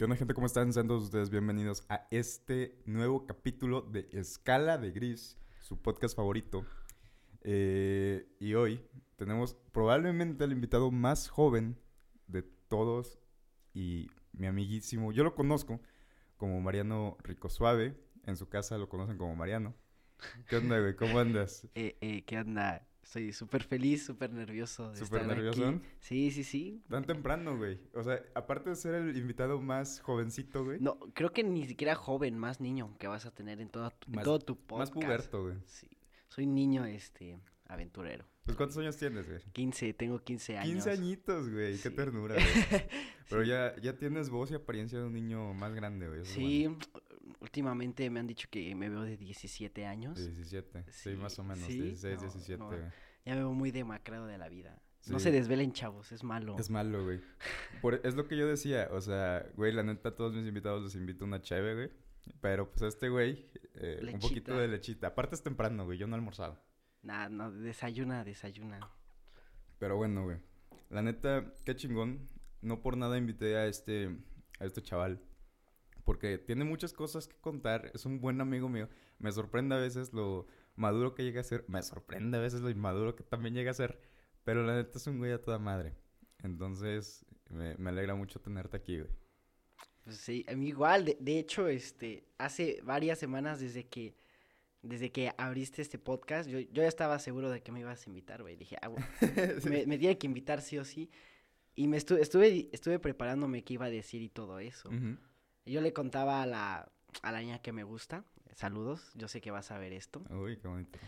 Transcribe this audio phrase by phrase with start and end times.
[0.00, 0.32] ¿Qué onda, gente?
[0.32, 0.72] ¿Cómo están?
[0.72, 6.64] Sean ustedes bienvenidos a este nuevo capítulo de Escala de Gris, su podcast favorito.
[7.42, 8.80] Eh, y hoy
[9.16, 11.78] tenemos probablemente al invitado más joven
[12.28, 13.18] de todos
[13.74, 15.12] y mi amiguísimo.
[15.12, 15.82] Yo lo conozco
[16.38, 17.94] como Mariano Rico Suave.
[18.24, 19.74] En su casa lo conocen como Mariano.
[20.48, 20.96] ¿Qué onda, güey?
[20.96, 21.68] ¿Cómo andas?
[21.74, 22.88] Eh, eh, ¿Qué onda?
[23.02, 24.90] Estoy súper feliz, súper nervioso.
[24.92, 25.66] de ¿Súper estar nervioso?
[25.68, 25.80] aquí.
[26.00, 26.82] Sí, sí, sí.
[26.88, 27.80] Tan temprano, güey.
[27.94, 30.78] O sea, aparte de ser el invitado más jovencito, güey.
[30.80, 34.08] No, creo que ni siquiera joven, más niño que vas a tener en, toda tu-
[34.10, 34.94] en Más- todo tu podcast.
[34.94, 35.56] más puberto, güey.
[35.66, 35.88] Sí.
[36.28, 38.24] Soy niño, este, aventurero.
[38.44, 39.40] Pues, ¿cuántos años tienes, güey?
[39.52, 40.70] 15, tengo 15 años.
[40.84, 41.78] 15 añitos, güey.
[41.78, 42.44] Qué ternura, güey.
[43.28, 46.20] Pero ya, ya tienes voz y apariencia de un niño más grande, güey.
[46.22, 46.68] eso Sí,
[47.40, 50.18] últimamente me han dicho que me veo de 17 años.
[50.18, 50.84] De 17.
[50.90, 51.66] Sí, Sí, más o menos.
[51.66, 52.70] sí, 16, no, 17, no.
[53.24, 54.80] Ya me veo muy demacrado de la vida.
[55.08, 56.56] No se desvelen, chavos, es malo.
[56.58, 57.20] Es malo, güey.
[57.82, 58.88] Por- es lo que yo decía.
[58.92, 61.90] O sea, güey, la neta, a todos mis invitados les invito una cheve, güey.
[62.42, 65.08] Pero pues a este güey, eh, un poquito de lechita.
[65.08, 65.96] Aparte es temprano, güey.
[65.98, 66.58] Yo no he almorzado.
[67.02, 68.78] Nah, no, desayuna, desayuna.
[69.78, 70.36] Pero bueno, güey.
[70.90, 72.28] La neta, qué chingón.
[72.60, 74.14] No por nada invité a este,
[74.58, 75.18] a este chaval.
[76.04, 77.90] Porque tiene muchas cosas que contar.
[77.94, 78.88] Es un buen amigo mío.
[79.18, 81.64] Me sorprende a veces lo maduro que llega a ser.
[81.68, 84.00] Me sorprende a veces lo inmaduro que también llega a ser.
[84.44, 85.94] Pero la neta es un güey a toda madre.
[86.42, 89.10] Entonces, me, me alegra mucho tenerte aquí, güey.
[90.04, 94.16] Pues sí, a mí igual, de, de hecho, este, hace varias semanas desde que,
[94.82, 98.10] desde que abriste este podcast, yo, yo ya estaba seguro de que me ibas a
[98.10, 98.56] invitar, güey.
[98.56, 99.04] Dije, ah, güey,
[99.68, 101.10] me, me tiene que invitar sí o sí.
[101.74, 104.90] Y me estuve, estuve, estuve preparándome qué iba a decir y todo eso.
[104.92, 105.16] Y
[105.66, 109.50] Yo le contaba a la, a la niña que me gusta, saludos, yo sé que
[109.50, 110.22] vas a ver esto.
[110.30, 110.98] Uy, qué bonito.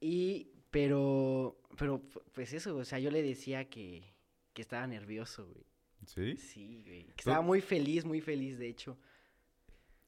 [0.00, 4.12] Y, pero, pero, pu- pues eso, o sea, yo le decía que,
[4.52, 5.64] que estaba nervioso, güey.
[6.06, 6.36] ¿Sí?
[6.36, 7.04] Sí, güey.
[7.06, 8.98] Que estaba muy feliz, muy feliz, de hecho.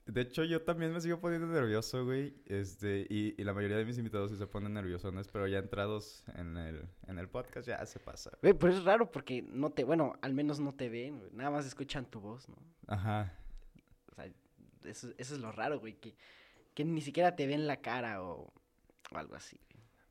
[0.05, 2.35] De hecho, yo también me sigo poniendo nervioso, güey.
[2.45, 6.23] Este, y, y la mayoría de mis invitados sí se ponen nerviosones, pero ya entrados
[6.37, 8.31] en el, en el podcast ya se pasa.
[8.43, 11.51] Güey, pero es raro porque no te, bueno, al menos no te ven, güey, nada
[11.51, 12.57] más escuchan tu voz, ¿no?
[12.87, 13.33] Ajá.
[14.17, 14.33] Sea,
[14.91, 16.17] eso, eso es lo raro, güey, que,
[16.75, 18.53] que ni siquiera te ven la cara o,
[19.13, 19.61] o algo así.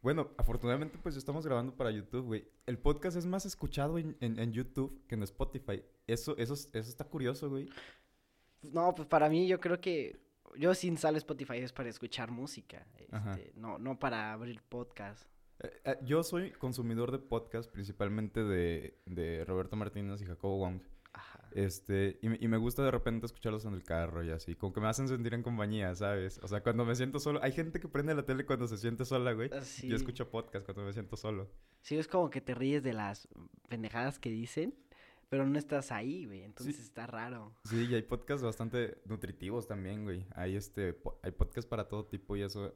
[0.02, 2.48] Bueno, afortunadamente pues estamos grabando para YouTube, güey.
[2.68, 5.84] El podcast es más escuchado en, en- en YouTube que en Spotify.
[6.06, 7.68] Eso, eso, es- eso está curioso, güey.
[8.62, 10.20] No, pues para mí yo creo que
[10.58, 15.28] yo sin instalo Spotify es para escuchar música, este, no, no para abrir podcast.
[15.60, 20.82] Eh, eh, yo soy consumidor de podcast, principalmente de, de Roberto Martínez y Jacobo Wong.
[21.56, 24.74] Este, y, me- y me gusta de repente escucharlos en el carro y así, como
[24.74, 26.38] que me hacen sentir en compañía, ¿sabes?
[26.44, 29.06] O sea, cuando me siento solo, hay gente que prende la tele cuando se siente
[29.06, 29.50] sola, güey.
[29.54, 29.88] Ah, sí.
[29.88, 31.50] Yo escucho podcast cuando me siento solo.
[31.82, 33.30] Sí, es como que te ríes de las
[33.70, 34.76] pendejadas que dicen,
[35.30, 37.56] pero no estás ahí, güey, entonces está raro.
[37.64, 40.28] Sí, y hay podcasts bastante nutritivos también, güey.
[40.36, 42.76] Hay este, po- hay podcasts para todo tipo y eso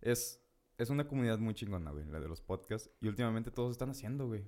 [0.00, 0.40] es,
[0.78, 2.90] es una comunidad muy chingona, güey, la de los podcasts.
[3.00, 4.44] Y últimamente todos están haciendo, güey.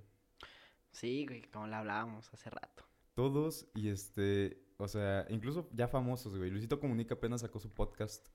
[0.92, 2.84] Sí, güey, como le hablábamos hace rato.
[3.14, 6.50] Todos y este, o sea, incluso ya famosos, güey.
[6.50, 8.28] Luisito Comunica apenas sacó su podcast.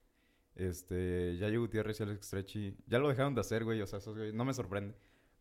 [0.54, 3.80] Este, Yayo Gutiérrez y Alex Stretchy, ya lo dejaron de hacer, güey.
[3.80, 4.94] O sea, esos güey, no me sorprende,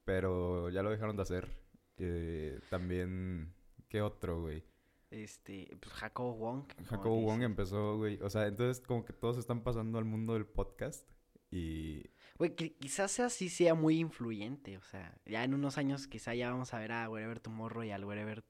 [0.06, 1.50] pero ya lo dejaron de hacer.
[1.98, 3.54] Eh, también,
[3.90, 4.64] ¿qué otro, güey?
[5.10, 6.66] Este, pues Jacobo Wong.
[6.86, 8.20] Jacobo Wong empezó, güey.
[8.22, 11.10] O sea, entonces como que todos están pasando al mundo del podcast.
[11.50, 12.04] Y
[12.38, 16.36] Güey, que quizás sea sí sea muy influyente, o sea, ya en unos años quizá
[16.36, 18.44] ya vamos a ver a Wherever Tomorrow y al Wherever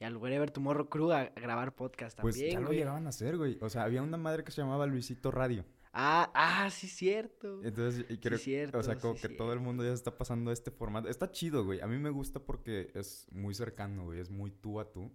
[0.00, 2.78] y al Wherever Tomorrow Crew a grabar podcast pues también, ya lo güey.
[2.78, 3.58] llegaban a hacer, güey.
[3.60, 5.64] O sea, había una madre que se llamaba Luisito Radio.
[5.92, 7.60] Ah, ah, sí cierto.
[7.62, 10.16] Entonces, y creo, cierto, o sea, como sí que todo el mundo ya se está
[10.16, 11.08] pasando este formato.
[11.08, 11.80] Está chido, güey.
[11.80, 14.20] A mí me gusta porque es muy cercano, güey.
[14.20, 15.12] Es muy tú a tú.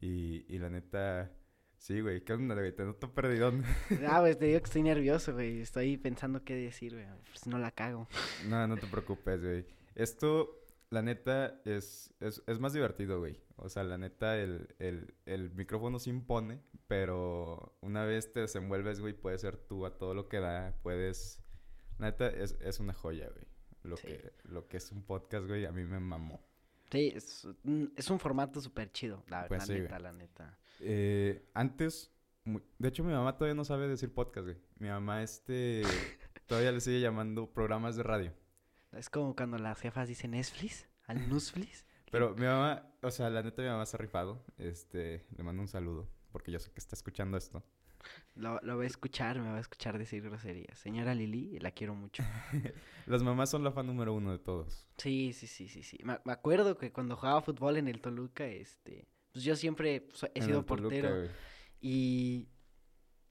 [0.00, 1.30] Y, y la neta,
[1.76, 2.24] sí, güey.
[2.24, 2.74] ¿Qué onda, güey?
[2.74, 3.62] Te noto perdidón.
[4.08, 5.60] Ah, pues te digo que estoy nervioso, güey.
[5.60, 7.06] Estoy pensando qué decir, güey.
[7.30, 8.08] Pues no la cago.
[8.46, 9.66] No, no te preocupes, güey.
[9.96, 13.40] Esto, la neta, es, es, es más divertido, güey.
[13.56, 19.00] O sea, la neta, el, el, el micrófono se impone, pero una vez te desenvuelves,
[19.00, 20.74] güey, puedes ser tú a todo lo que da.
[20.82, 21.42] Puedes...
[21.98, 23.44] La neta, es, es una joya, güey.
[23.82, 24.06] Lo, Sí.
[24.08, 26.40] que, lo que es un podcast, güey, a mí me mamó.
[26.90, 29.82] Sí, es, un- es un formato súper chido, la, Pues la sí, güey.
[29.82, 30.58] neta, la neta.
[30.80, 32.10] Eh, antes,
[32.78, 34.56] de hecho, mi mamá todavía no sabe decir podcast, güey.
[34.78, 35.82] Mi mamá, este,
[36.46, 38.32] todavía le sigue llamando programas de radio.
[38.92, 41.84] Es como cuando las jefas dicen Netflix, al Newsflix.
[42.10, 44.44] Pero mi mamá, o sea, la neta mi mamá se ha rifado.
[44.56, 47.62] Este, le mando un saludo, porque yo sé que está escuchando esto.
[48.36, 50.78] Lo, lo va a escuchar, me va a escuchar decir groserías.
[50.78, 52.22] Señora Lili, la quiero mucho.
[53.06, 54.86] Las mamás son la fan número uno de todos.
[54.96, 55.98] Sí, sí, sí, sí, sí.
[56.04, 60.28] Me, me acuerdo que cuando jugaba fútbol en el Toluca, este, pues yo siempre so-
[60.34, 61.28] he sido Toluca, portero.
[61.80, 62.48] Y,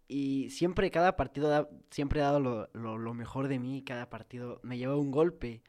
[0.08, 3.84] y siempre, cada partido, da- siempre he dado lo, lo, lo mejor de mí.
[3.84, 5.64] Cada partido me llevaba un golpe.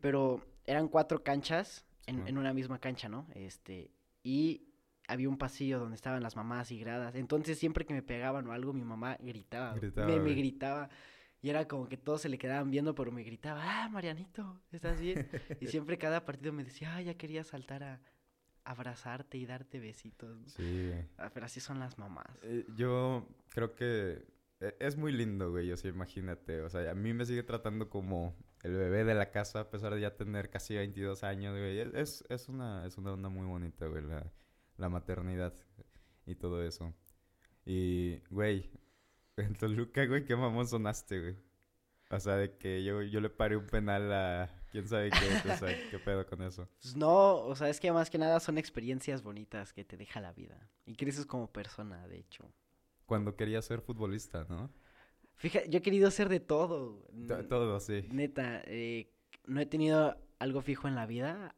[0.00, 3.26] Pero eran cuatro canchas en, una misma cancha, ¿no?
[3.34, 3.90] Este,
[4.22, 4.68] y
[5.08, 7.16] había un pasillo donde estaban las mamás y gradas.
[7.16, 9.74] Entonces, siempre que me pegaban o algo, mi mamá gritaba.
[9.74, 10.90] me, gritaba.
[11.42, 15.00] Y era como que todos se le quedaban viendo, pero me gritaba, ah, Marianito, ¿estás
[15.00, 15.28] bien?
[15.60, 18.00] y siempre cada partido me decía, ah, ya quería saltar a
[18.64, 20.36] abrazarte y darte besitos.
[20.36, 20.48] ¿no?
[20.48, 20.92] Sí.
[21.18, 22.26] Ah, pero así son las mamás.
[22.42, 24.24] Eh, yo creo que
[24.60, 25.70] e- es muy lindo, güey.
[25.72, 26.62] O sea, imagínate.
[26.62, 29.94] O sea, a mí me sigue tratando como el bebé de la casa, a pesar
[29.94, 31.78] de ya tener casi 22 años, güey.
[31.78, 34.32] Es, es, es una, es una onda muy bonita, güey, la,
[34.76, 35.54] la maternidad
[36.26, 36.94] y todo eso.
[37.66, 38.70] Y, güey,
[39.36, 41.36] en Toluca, güey, qué mamón sonaste, güey.
[42.10, 45.56] O sea, de que yo, yo le paré un penal a quién sabe qué, o
[45.56, 46.68] sea, qué pedo con eso.
[46.82, 50.20] Pues no, o sea, es que más que nada son experiencias bonitas que te deja
[50.20, 50.68] la vida.
[50.84, 52.52] Y creces como persona, de hecho.
[53.06, 54.72] Cuando quería ser futbolista, ¿no?
[55.36, 57.06] Fíjate, yo he querido ser de todo.
[57.48, 58.08] Todo, sí.
[58.10, 59.12] Neta, eh,
[59.46, 61.54] no he tenido algo fijo en la vida.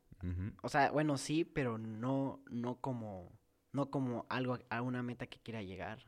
[0.62, 3.32] O sea, bueno, sí, pero no, no como,
[3.72, 6.04] no como algo, a una meta que quiera llegar.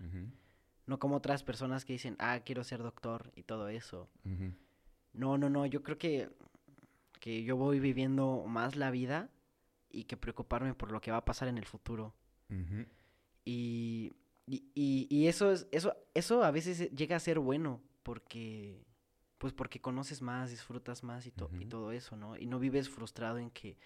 [0.85, 4.11] No como otras personas que dicen, ah, quiero ser doctor y todo eso.
[5.15, 6.29] No, no, no, yo creo que,
[7.19, 9.31] que yo voy viviendo más la vida
[9.91, 12.15] y que preocuparme por lo que va a pasar en el futuro.
[13.45, 14.13] Y,
[14.47, 18.85] y, y, y eso es, eso, eso a veces llega a ser bueno, porque,
[19.39, 22.37] pues porque conoces más, disfrutas más y, to- y todo eso, ¿no?
[22.37, 23.79] Y no vives frustrado en que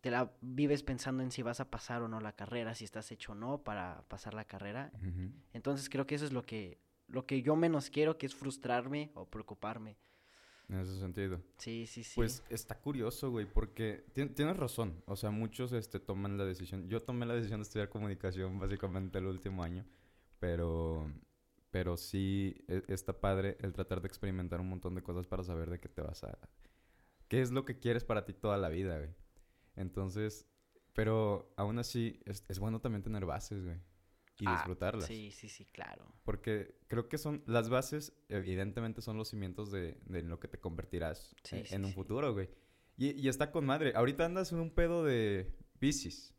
[0.00, 3.12] te la vives pensando en si vas a pasar o no la carrera, si estás
[3.12, 4.90] hecho o no para pasar la carrera.
[5.52, 9.10] Entonces creo que eso es lo que, lo que yo menos quiero, que es frustrarme
[9.14, 9.98] o preocuparme.
[10.70, 11.40] En ese sentido.
[11.58, 12.12] Sí, sí, sí.
[12.14, 15.02] Pues está curioso, güey, porque tien- tienes razón.
[15.06, 16.88] O sea, muchos este, toman la decisión.
[16.88, 19.84] Yo tomé la decisión de estudiar comunicación básicamente el último año,
[20.38, 21.12] pero,
[21.72, 25.70] pero sí e- está padre el tratar de experimentar un montón de cosas para saber
[25.70, 26.38] de qué te vas a...
[27.26, 29.10] ¿Qué es lo que quieres para ti toda la vida, güey?
[29.76, 30.46] Entonces,
[30.94, 33.78] pero aún así es, es bueno también tener bases, güey.
[34.40, 35.06] Y Ah, disfrutarlas.
[35.06, 36.04] Sí, sí, sí, claro.
[36.24, 40.58] Porque creo que son las bases, evidentemente son los cimientos de, de lo que te
[40.58, 41.94] convertirás Sí, eh, sí, en un sí.
[41.94, 42.48] futuro, güey.
[42.96, 43.92] Y, y está con madre.
[43.94, 46.34] Ahorita andas en un pedo de bicis.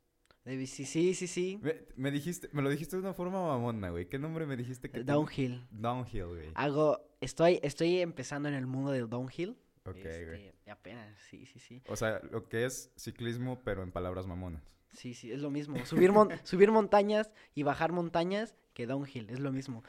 [0.45, 1.59] De bici, sí, sí, sí.
[1.61, 4.09] Me, me dijiste, me lo dijiste de una forma mamona, güey.
[4.09, 5.67] ¿Qué nombre me dijiste que ten- Downhill.
[5.69, 6.49] Downhill, güey.
[6.55, 9.55] Hago, estoy, estoy empezando en el mundo del downhill.
[9.85, 10.47] ok, güey.
[10.47, 11.83] este, apenas, sí, sí, sí.
[11.87, 14.63] O sea, lo que es ciclismo, pero en palabras mamonas.
[14.93, 15.83] Sí, sí, es lo mismo.
[15.85, 19.83] Subir, mon- subir montañas y bajar montañas que downhill, es lo mismo.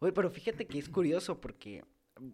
[0.00, 1.84] Güey, pero fíjate que es curioso porque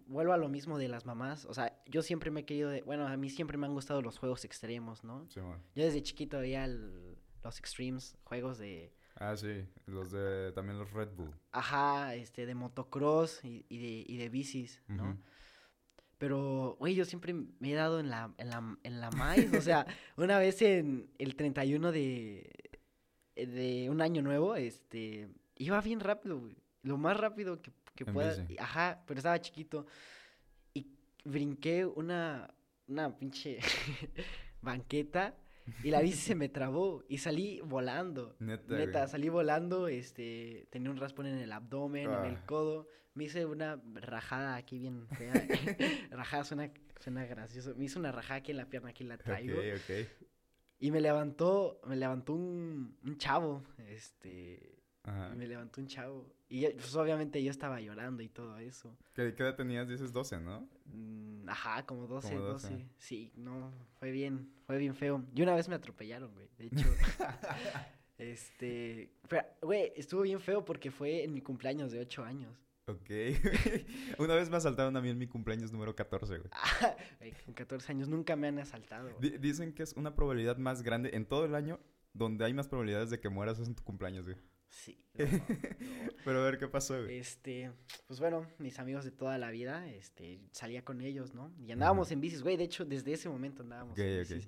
[0.05, 1.45] vuelvo a lo mismo de las mamás.
[1.45, 4.01] O sea, yo siempre me he querido, de- bueno, a mí siempre me han gustado
[4.01, 5.27] los juegos extremos, ¿no?
[5.29, 5.61] Sí, man.
[5.75, 9.65] Yo desde chiquito veía el- los extremes, juegos de, Ah, sí.
[9.87, 10.51] Los de...
[10.53, 11.33] También los Red Bull.
[11.51, 15.17] ajá, este, de motocross y, y de, y de bicis, ¿no?
[16.17, 19.53] Pero, güey, yo siempre me he dado en la, en la, en la maíz.
[19.53, 19.85] O sea,
[20.17, 22.49] una vez en el 31 de,
[23.35, 26.55] de un año nuevo, este, iba bien rápido, güey.
[26.81, 28.33] Lo más rápido que, que pueda.
[28.35, 28.55] bici.
[28.59, 29.85] Ajá, pero estaba chiquito.
[30.73, 30.87] Y
[31.23, 32.49] brinqué una,
[32.87, 33.59] una pinche
[34.61, 35.35] banqueta
[35.83, 38.35] y la bici se me trabó y salí volando.
[38.39, 39.09] Neta, Neta, güey.
[39.11, 42.43] salí volando, este, tenía un raspón en el abdomen, en el Ah.
[42.45, 42.87] codo.
[43.13, 45.33] Me hice una rajada aquí bien fea.
[46.11, 47.73] rajada suena, suena gracioso.
[47.75, 49.57] Me hice una rajada aquí en la pierna, aquí la traigo.
[49.59, 50.07] Ok, ok.
[50.79, 54.76] Y me levantó, me levantó un, un chavo, este,
[55.07, 55.29] Ajá.
[55.35, 56.31] me levantó un chavo.
[56.49, 58.95] Y yo- pues obviamente yo estaba llorando y todo eso.
[59.13, 59.87] ¿Qué, qué edad tenías?
[59.87, 60.67] Dices 12, ¿no?
[60.85, 62.69] Mm, Ajá, como 12, Como 12.
[62.71, 62.85] 12.
[62.97, 65.23] Sí, no, fue bien, fue bien feo.
[65.33, 66.75] Y una vez me atropellaron, güey, de hecho.
[68.17, 72.53] este, pero, güey, estuvo bien feo porque fue en mi cumpleaños de 8 años.
[72.87, 73.09] Ok.
[74.19, 76.49] Una vez me asaltaron a mí en mi cumpleaños número 14, güey.
[77.19, 79.09] Güey, con 14 años nunca me han asaltado.
[79.19, 81.79] Di- dicen que es una probabilidad más grande en todo el año
[82.13, 84.37] donde hay más probabilidades de que mueras es en tu cumpleaños, güey.
[84.69, 84.99] Sí.
[85.13, 85.31] no, no.
[86.25, 87.17] Pero a ver qué pasó, güey.
[87.17, 87.71] Este,
[88.05, 91.53] pues bueno, mis amigos de toda la vida, este, salía con ellos, ¿no?
[91.59, 94.47] Y andábamos en bicis, güey, de hecho, desde ese momento andábamos en bicis.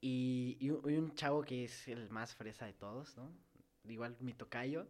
[0.00, 3.32] Y, y un, y un chavo que es el más fresa de todos, ¿no?
[3.88, 4.86] Igual mi tocayo,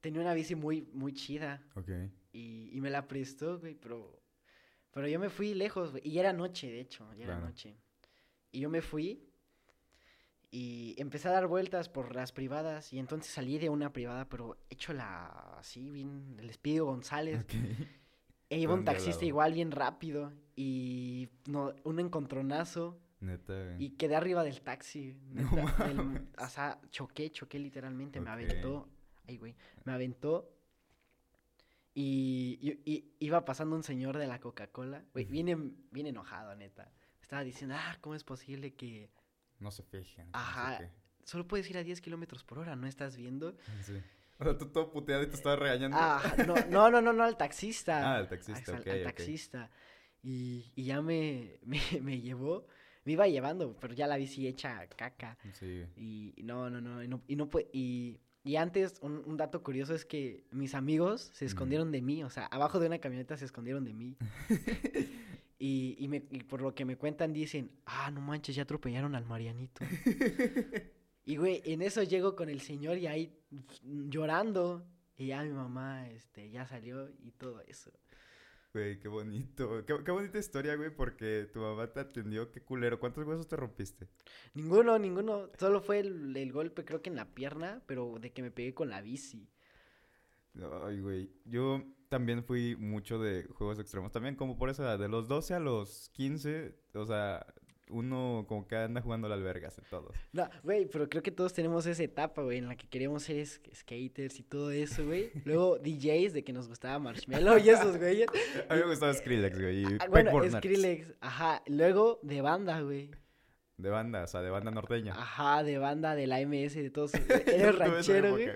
[0.00, 1.90] tenía una bici muy, muy chida ok.
[2.32, 4.22] y, y me la prestó, güey, pero,
[4.92, 7.46] pero yo me fui lejos, güey, y ya era noche, de hecho, ya era Claro.
[7.48, 7.76] noche.
[8.50, 9.31] Y yo me fui
[10.54, 14.58] y empecé a dar vueltas por las privadas y entonces salí de una privada, pero
[14.70, 15.26] hecho la,
[15.58, 17.44] así, bien, el Espíritu González.
[18.50, 23.76] E iba un ¿Dónde al taxista igual bien rápido y no, un encontronazo Neta.
[23.78, 25.16] Y quedé arriba del taxi.
[25.32, 26.22] No neta, del- mames.
[26.38, 28.20] o sea, choqué, choqué literalmente.
[28.20, 28.86] Me aventó.
[29.26, 29.54] Ay, güey.
[29.84, 30.50] Me aventó.
[31.94, 35.02] Y, y- y iba pasando un señor de la Coca-Cola.
[35.14, 35.56] Güey, viene,
[35.90, 36.90] viene enojado, neta.
[37.22, 39.08] Estaba diciendo, ah, ¿cómo es posible que
[39.62, 40.26] No se fijen.
[40.26, 40.90] no sé Ajá.
[41.24, 42.76] solo puedes ir a 10 kilómetros por hora?
[42.76, 43.56] ¿No estás viendo?
[43.82, 43.94] Sí.
[44.38, 45.96] O sea, tú todo puteado y te estabas regañando.
[46.00, 48.12] Ah, no, no, no, no, no, al taxista.
[48.12, 49.70] Ah, al taxista, Al- ok, al taxista.
[50.22, 52.66] Y, y ya me, me, me llevó.
[53.04, 55.36] Me iba llevando, pero ya la bici hecha caca.
[55.54, 55.84] Sí.
[55.96, 59.94] Y no, no, no, y no, y no y, y antes, un, un dato curioso
[59.94, 63.44] es que mis amigos se escondieron de mí, o sea, abajo de una camioneta se
[63.44, 64.16] escondieron de mí.
[65.64, 69.14] y, y, me, y por lo que me cuentan dicen, ah, no manches, ya atropellaron
[69.14, 69.84] al Marianito.
[71.24, 74.84] y güey, en eso llego con el señor y ahí mm, llorando.
[75.16, 77.92] Y ya mi mamá, este, ya salió y todo eso.
[78.74, 79.86] Güey, qué bonito.
[79.86, 82.50] Qué, qué bonita historia, güey, porque tu mamá te atendió.
[82.50, 82.98] Qué culero.
[82.98, 84.08] ¿Cuántos huesos te rompiste?
[84.54, 85.48] Ninguno, ninguno.
[85.60, 88.74] Solo fue el, el golpe, creo que en la pierna, pero de que me pegué
[88.74, 89.48] con la bici.
[90.82, 91.30] Ay, güey.
[91.44, 94.12] Yo también fui mucho de juegos extremos.
[94.12, 97.46] También como por esa edad, de los 12 a los 15, o sea,
[97.88, 100.12] uno como que anda jugando a la albergas y todo.
[100.32, 103.46] No, güey, pero creo que todos tenemos esa etapa, güey, en la que queremos ser
[103.46, 105.30] skaters y todo eso, güey.
[105.46, 108.24] Luego DJs, de que nos gustaba Marshmello y esos, güey.
[108.68, 109.82] A mí me gustaba Skrillex, güey.
[109.84, 110.50] Y Ah, bueno.
[110.50, 111.62] Skrillex, ajá.
[111.66, 113.10] Luego de banda, güey.
[113.78, 115.14] De banda, o sea, de banda norteña.
[115.14, 117.14] Ajá, de banda, de la MS, de todos.
[117.46, 118.50] Eres ranchero, güey.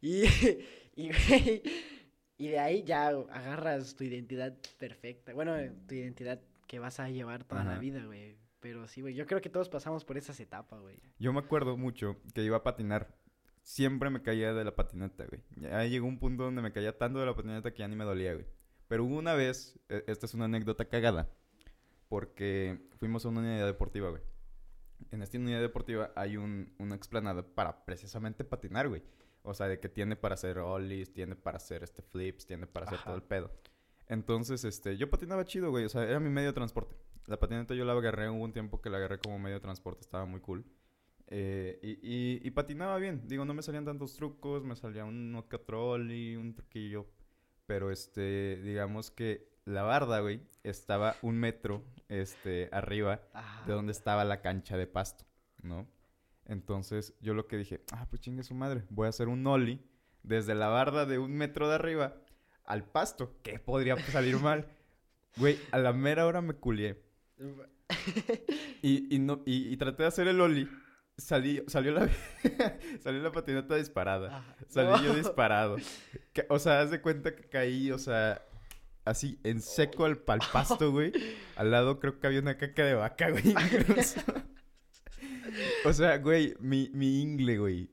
[0.00, 0.22] Y,
[0.94, 1.62] y, güey,
[2.46, 5.32] y de ahí ya agarras tu identidad perfecta.
[5.32, 5.56] Bueno,
[5.86, 8.36] tu identidad que vas a llevar toda la vida, güey.
[8.60, 10.96] Pero sí, güey, yo creo que todos pasamos por esas etapas, güey.
[11.18, 13.14] Yo me acuerdo mucho que iba a patinar.
[13.62, 15.42] Siempre me caía de la patineta, güey.
[15.56, 18.04] Ya llegó un punto donde me caía tanto de la patineta que ya ni me
[18.04, 18.46] dolía, güey.
[18.88, 21.28] Pero hubo una vez, e- esta es una anécdota cagada,
[22.08, 24.22] porque fuimos a una unidad deportiva, güey.
[25.10, 29.02] En esta unidad deportiva hay un, una explanada para precisamente patinar, güey.
[29.42, 32.86] O sea, de que tiene para hacer ollies, tiene para hacer este flips, tiene para
[32.86, 33.06] hacer Ajá.
[33.06, 33.50] todo el pedo.
[34.06, 35.84] Entonces, este, yo patinaba chido, güey.
[35.84, 36.96] O sea, era mi medio de transporte.
[37.26, 40.00] La patineta yo la agarré, hubo un tiempo que la agarré como medio de transporte,
[40.00, 40.64] estaba muy cool.
[41.28, 43.22] Eh, y, y- y patinaba bien.
[43.26, 47.06] Digo, no me salían tantos trucos, me salía uno que ollie, un truquillo.
[47.66, 53.22] Pero, este, digamos que la barda, güey, estaba un metro, este, arriba
[53.66, 55.24] de donde estaba la cancha de pasto,
[55.62, 55.88] ¿no?
[56.46, 59.80] Entonces, yo lo que dije, ah, pues chingue su madre, voy a hacer un ollie
[60.22, 62.16] desde la barda de un metro de arriba
[62.64, 63.38] al pasto.
[63.42, 64.66] ¿Qué podría salir mal?
[65.36, 67.02] Güey, a la mera hora me culié.
[68.82, 70.66] Y, y, no, y, y traté de hacer el ollie.
[71.18, 72.08] Salí, salió la,
[73.00, 74.38] salió la patineta disparada.
[74.38, 74.56] Ajá.
[74.68, 75.76] Salí yo disparado.
[76.32, 78.42] Ca- O sea, haz de cuenta que caí, o sea,
[79.04, 81.12] así en seco al pal pasto, güey.
[81.56, 83.54] Al lado creo que había una caca de vaca, güey.
[85.84, 87.90] O sea, güey, mi, mi ingle, güey.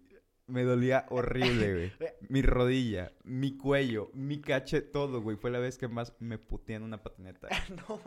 [0.47, 1.91] Me dolía horrible, güey.
[2.29, 5.37] Mi rodilla, mi cuello, mi cache, todo, güey.
[5.37, 7.47] Fue la vez que más me puteé en una patineta.
[7.87, 8.01] No.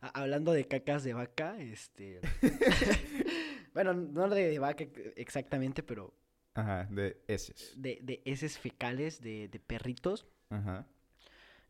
[0.00, 2.20] Hablando de cacas de vaca, este.
[3.74, 4.84] bueno, no de vaca
[5.16, 6.12] exactamente, pero
[6.54, 7.74] Ajá, de heces.
[7.76, 10.26] de, de heces fecales de, de perritos.
[10.50, 10.86] Ajá.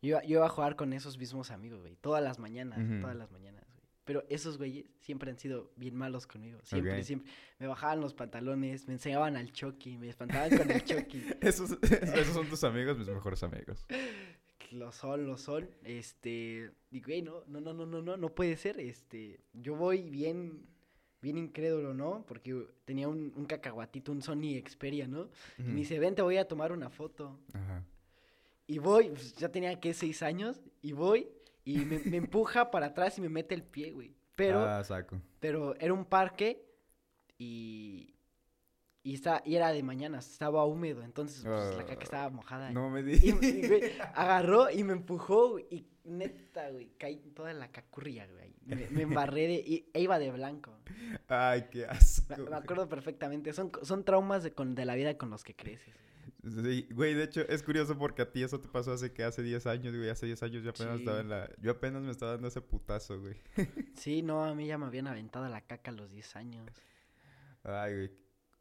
[0.01, 1.95] Yo iba, yo iba a jugar con esos mismos amigos, güey.
[1.95, 3.62] Todas las mañanas, todas las mañanas.
[4.05, 6.59] Pero esos güeyes siempre han sido bien malos conmigo.
[6.63, 7.31] Siempre, siempre.
[7.59, 11.37] Me bajaban los pantalones, me enseñaban al choque, me espantaban con el choque.
[11.41, 13.85] Esos, esos son tus amigos, mis mejores amigos.
[14.71, 15.69] Lo son, lo son.
[15.83, 16.71] Este.
[16.91, 18.79] Y güey, no, no, no, no, no, no, no puede ser.
[18.79, 19.39] Este.
[19.53, 20.67] Yo voy bien.
[21.21, 22.25] Bien incrédulo, ¿no?
[22.27, 25.29] Porque tenía un, un cacahuatito, un Sony Xperia, ¿no?
[25.57, 27.39] Y me dice, ven, te voy a tomar una foto.
[27.53, 27.81] Ajá.
[28.67, 31.27] Y voy, pues, ya tenía que seis años, y voy,
[31.65, 34.15] y me, me empuja para atrás y me mete el pie, güey.
[34.35, 35.21] Pero, Ah, saco.
[35.39, 36.65] pero era un parque
[37.37, 38.09] y.
[39.05, 42.71] Y, está, y era de mañana, estaba húmedo, entonces pues, la caca Ah, estaba mojada.
[42.71, 43.43] No me Y, digas.
[43.43, 43.81] y, güey,
[44.15, 48.55] agarró y me empujó, güey, y neta, güey, caí toda la cacurria, güey.
[48.65, 50.71] Me, me embarré de, y, e iba de blanco.
[51.27, 52.33] Ay, qué asco.
[52.49, 55.93] Me, acuerdo perfectamente, son, son traumas de, con, de la vida con los que creces.
[56.43, 59.41] Sí, güey, de hecho es curioso porque a ti eso te pasó hace que hace
[59.43, 60.09] 10 años, güey.
[60.09, 60.99] Hace 10 años yo apenas Sí.
[61.01, 61.49] estaba en la.
[61.61, 63.35] Yo apenas me estaba dando ese putazo, güey.
[63.95, 66.69] Sí, no, a mí ya me habían aventado la caca a los 10 años.
[67.63, 68.11] Ay, güey.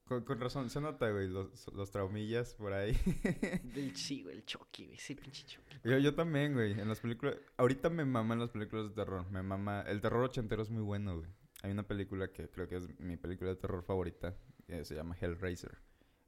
[0.04, 2.92] Con, con razón, se nota, güey, los, los traumillas por ahí.
[3.74, 5.76] Del sí, güey, el Chucky, güey, sí, pinche Chucky.
[5.84, 7.36] yo, yo también, güey, en las películas.
[7.56, 9.30] Ahorita me maman las películas de terror.
[9.30, 9.82] Me mama.
[9.82, 11.30] El terror ochentero es muy bueno, güey.
[11.62, 14.36] Hay una película que creo que es mi película de terror favorita.
[14.66, 15.78] que se llama Hellraiser.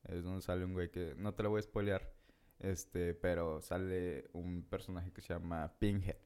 [0.09, 1.15] Es donde sale un güey que.
[1.17, 2.13] No te la voy a spoilear.
[2.61, 6.17] Este, pero sale un personaje que se llama Pinhead.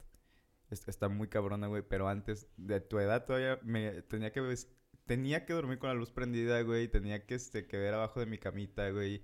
[0.71, 1.83] está muy cabrona, güey.
[1.83, 4.41] Pero antes, de tu edad todavía me tenía que
[5.07, 6.89] tenía que dormir con la luz prendida, güey.
[6.89, 9.23] Tenía que, este, que ver abajo de mi camita, güey.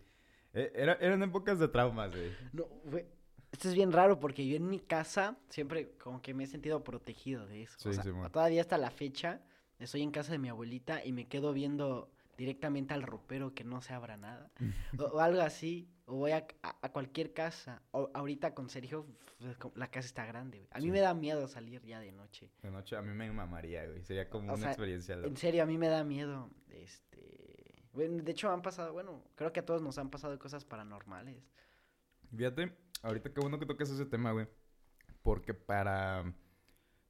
[0.52, 2.30] E, era, eran épocas de traumas, güey.
[2.52, 3.04] No, güey.
[3.52, 6.82] Esto es bien raro porque yo en mi casa siempre como que me he sentido
[6.82, 7.76] protegido de eso.
[7.78, 9.42] Sí, o todavía hasta la fecha
[9.78, 13.80] estoy en casa de mi abuelita y me quedo viendo directamente al ropero que no
[13.80, 14.50] se abra nada.
[14.98, 15.88] o, algo así.
[16.06, 17.82] O voy a, a, cualquier casa.
[17.90, 19.06] O, ahorita con Sergio,
[19.38, 20.68] pues, la casa está grande, güey.
[20.72, 22.50] A mí me da miedo salir ya de noche.
[22.62, 24.02] De noche a mí me mamaría, güey.
[24.02, 25.14] Sería como una experiencia.
[25.14, 26.50] En serio, a mí me da miedo.
[26.68, 27.84] Este.
[27.92, 31.48] Bueno, de hecho han pasado, bueno, creo que a todos nos han pasado cosas paranormales.
[32.36, 34.48] Fíjate, ahorita qué bueno que toques ese tema, güey.
[35.22, 36.34] Porque para.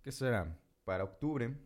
[0.02, 0.58] ¿Qué será?
[0.84, 1.56] Para octubre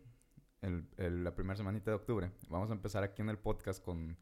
[0.61, 4.17] el, la primera semanita de octubre, vamos a empezar aquí en el podcast con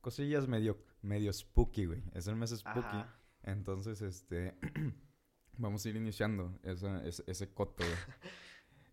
[0.00, 2.02] cosillas medio, medio spooky, güey.
[2.14, 3.04] Es el mes spooky.
[3.42, 4.54] Entonces, este,
[5.58, 6.88] vamos a ir iniciando ese,
[7.26, 7.96] ese, coto, güey.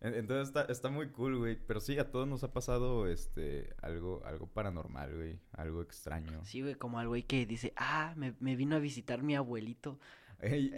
[0.00, 1.56] Entonces está, está muy cool, güey.
[1.66, 5.40] Pero sí, a todos nos ha pasado este algo, algo paranormal, güey.
[5.52, 6.42] Algo extraño.
[6.44, 9.98] Sí, güey, como al güey que dice, ah, me, me vino a visitar mi abuelito.
[10.42, 10.72] Ey,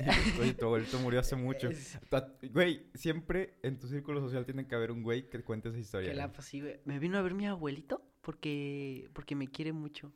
[0.59, 1.71] tu abuelito murió hace mucho.
[2.51, 6.11] Güey, siempre en tu círculo social tiene que haber un güey que cuente esa historia.
[6.11, 6.81] Que la, pues, sí, güey.
[6.85, 10.13] Me vino a ver mi abuelito porque, porque me quiere mucho.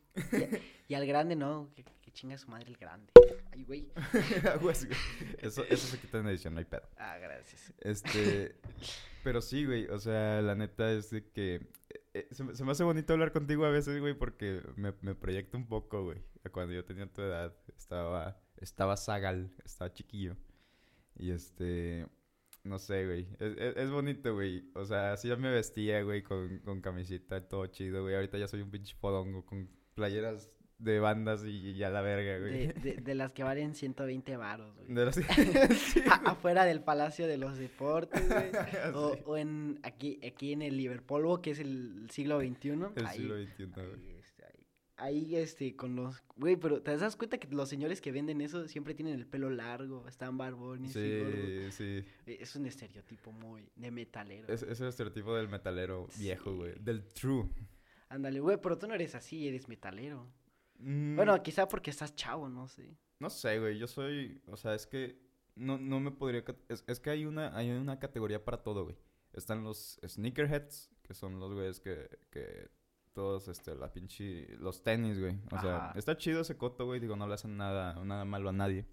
[0.89, 3.13] Y, al grande, no, que, chinga su madre el grande.
[3.53, 3.89] Ay, güey.
[5.39, 6.89] eso, eso se quita en edición, no hay pedo.
[6.97, 7.75] Ah, gracias.
[7.81, 8.57] Este,
[9.23, 11.61] pero sí, güey, o sea, la neta es de que
[12.15, 15.67] eh, se, me hace bonito hablar contigo a veces, güey, porque me, me proyecto un
[15.67, 16.23] poco, güey.
[16.53, 20.37] Cuando yo tenía tu edad, estaba estaba Zagal, estaba chiquillo.
[21.17, 22.07] Y este,
[22.65, 23.29] no sé, güey.
[23.39, 24.71] Es, bonito, güey.
[24.75, 28.15] O sea, así ya me vestía, güey, con, con camiseta, todo chido, güey.
[28.15, 32.69] Ahorita ya soy un pinche fodongo con playeras de bandas y, ya la verga, güey.
[32.69, 34.95] De, de, las que valen 120 varos, güey.
[34.95, 35.19] De las...
[36.25, 38.51] Afuera del Palacio de los Deportes, güey.
[38.95, 42.71] O, o, en, aquí, aquí en el Liverpool, que es el siglo XXI.
[42.95, 44.17] El siglo XXI, güey
[44.97, 46.23] ahí, este, con los...
[46.37, 49.51] Güey, pero ¿te das cuenta que los señores que venden eso siempre tienen el pelo
[49.51, 54.49] largo, están barbones sí, y Sí, e, Es un estereotipo muy de metalero.
[54.49, 56.75] Es, es el estereotipo del metalero viejo, güey.
[56.81, 57.49] Del true.
[58.09, 60.27] Ándale, güey, pero tú no eres así, eres metalero.
[60.79, 61.17] Mm.
[61.17, 62.97] Bueno, quizá porque estás chavo, no sé.
[63.19, 64.43] No sé, güey, yo soy...
[64.47, 65.19] O sea, es que
[65.55, 66.45] no, no me podría...
[66.69, 68.97] Es, es que hay una, hay una categoría para todo, güey.
[69.33, 72.71] Están los sneakerheads, que son los güeyes que, que
[73.13, 75.39] todos, este, la pinche, los tenis, güey.
[75.51, 77.01] O sea, está chido ese coto, güey.
[77.01, 78.87] Digo, no le hacen nada, nada malo a nadie.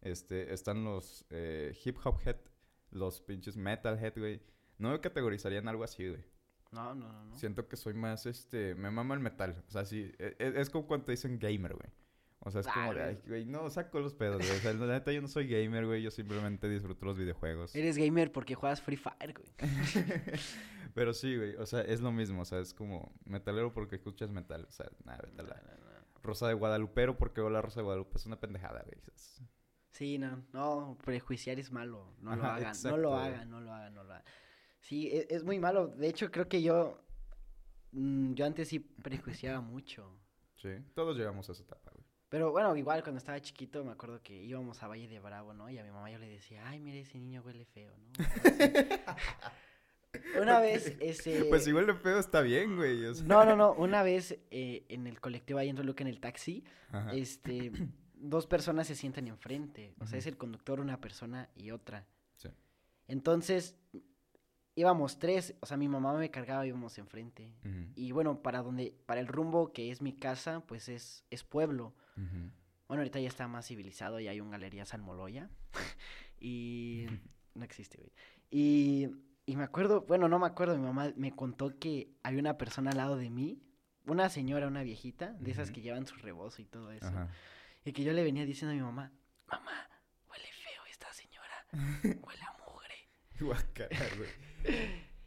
[0.00, 2.36] Este, están los eh, hip hop head,
[2.90, 4.42] los pinches metal head, güey.
[4.78, 6.24] No me categorizaría en algo así, güey.
[6.76, 9.62] No, no, no, Siento que soy más, este, me mama el metal.
[9.68, 11.90] O sea, sí, es, e, es como cuando te dicen gamer, güey.
[12.46, 14.56] O sea, es como de, ay, güey, no, saco los pedos, güey.
[14.56, 16.00] O sea, la neta yo no soy gamer, güey.
[16.00, 17.74] Yo simplemente disfruto los videojuegos.
[17.74, 19.48] Eres gamer porque juegas Free Fire, güey.
[20.94, 21.56] Pero sí, güey.
[21.56, 22.42] O sea, es lo mismo.
[22.42, 24.64] O sea, es como metalero porque escuchas metal.
[24.68, 25.42] O sea, nada, vete
[26.22, 28.16] Rosa de Guadalupero porque la Rosa de Guadalupe.
[28.16, 28.96] Es una pendejada, güey.
[29.90, 30.44] Sí, no.
[30.52, 32.14] No, prejuiciar es malo.
[32.20, 32.76] No lo hagan.
[32.84, 34.24] no lo hagan, no lo hagan, no lo hagan.
[34.86, 35.88] Sí, es, es muy malo.
[35.88, 37.02] De hecho, creo que yo...
[37.90, 40.08] Mm, yo antes sí prejuiciaba mucho.
[40.54, 42.06] Sí, todos llegamos a esa etapa, güey.
[42.28, 45.68] Pero bueno, igual cuando estaba chiquito me acuerdo que íbamos a Valle de Bravo, ¿no?
[45.70, 48.12] Y a mi mamá yo le decía, ay, mire, ese niño huele feo, ¿no?
[50.42, 51.46] una vez, ese...
[51.46, 53.00] Pues si huele feo está bien, güey.
[53.24, 53.72] No, no, no.
[53.72, 56.62] Una vez eh, en el colectivo ahí en Toluca, en el taxi,
[57.12, 57.72] este,
[58.14, 59.94] dos personas se sientan enfrente.
[60.00, 62.06] O sea, es el conductor, una persona y otra.
[62.36, 62.50] Sí.
[63.08, 63.76] Entonces,
[64.76, 67.52] íbamos tres, o sea, mi mamá me cargaba, íbamos enfrente.
[67.96, 71.94] Y bueno, para donde, para el rumbo que es mi casa, pues es, es pueblo.
[72.86, 75.50] Bueno, ahorita ya está más civilizado, y hay un Galería San Moloya.
[76.40, 77.06] y
[77.54, 78.12] no existe, güey.
[78.50, 79.08] Y,
[79.46, 82.90] y me acuerdo, bueno, no me acuerdo, mi mamá me contó que hay una persona
[82.90, 83.62] al lado de mí,
[84.06, 87.10] una señora, una viejita, de esas que llevan su rebozo y todo eso.
[87.84, 89.10] Y que yo le venía diciendo a mi mamá,
[89.48, 89.88] mamá,
[90.28, 91.66] huele feo esta señora,
[92.22, 93.08] huele a mugre.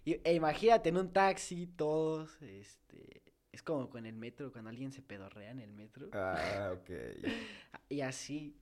[0.05, 3.21] Y, e imagínate en un taxi, todos, este,
[3.51, 6.09] es como con el metro, cuando alguien se pedorrea en el metro.
[6.13, 6.89] Ah, ok.
[7.89, 8.55] y así.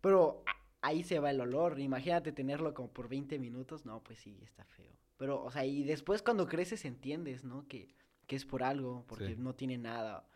[0.00, 0.44] Pero
[0.80, 1.80] ahí se va el olor.
[1.80, 3.86] Imagínate tenerlo como por 20 minutos.
[3.86, 4.92] No, pues sí, está feo.
[5.16, 7.66] Pero, o sea, y después cuando creces entiendes, ¿no?
[7.68, 7.94] Que,
[8.26, 10.28] que es por algo, porque no tiene nada.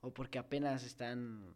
[0.00, 1.54] O porque apenas están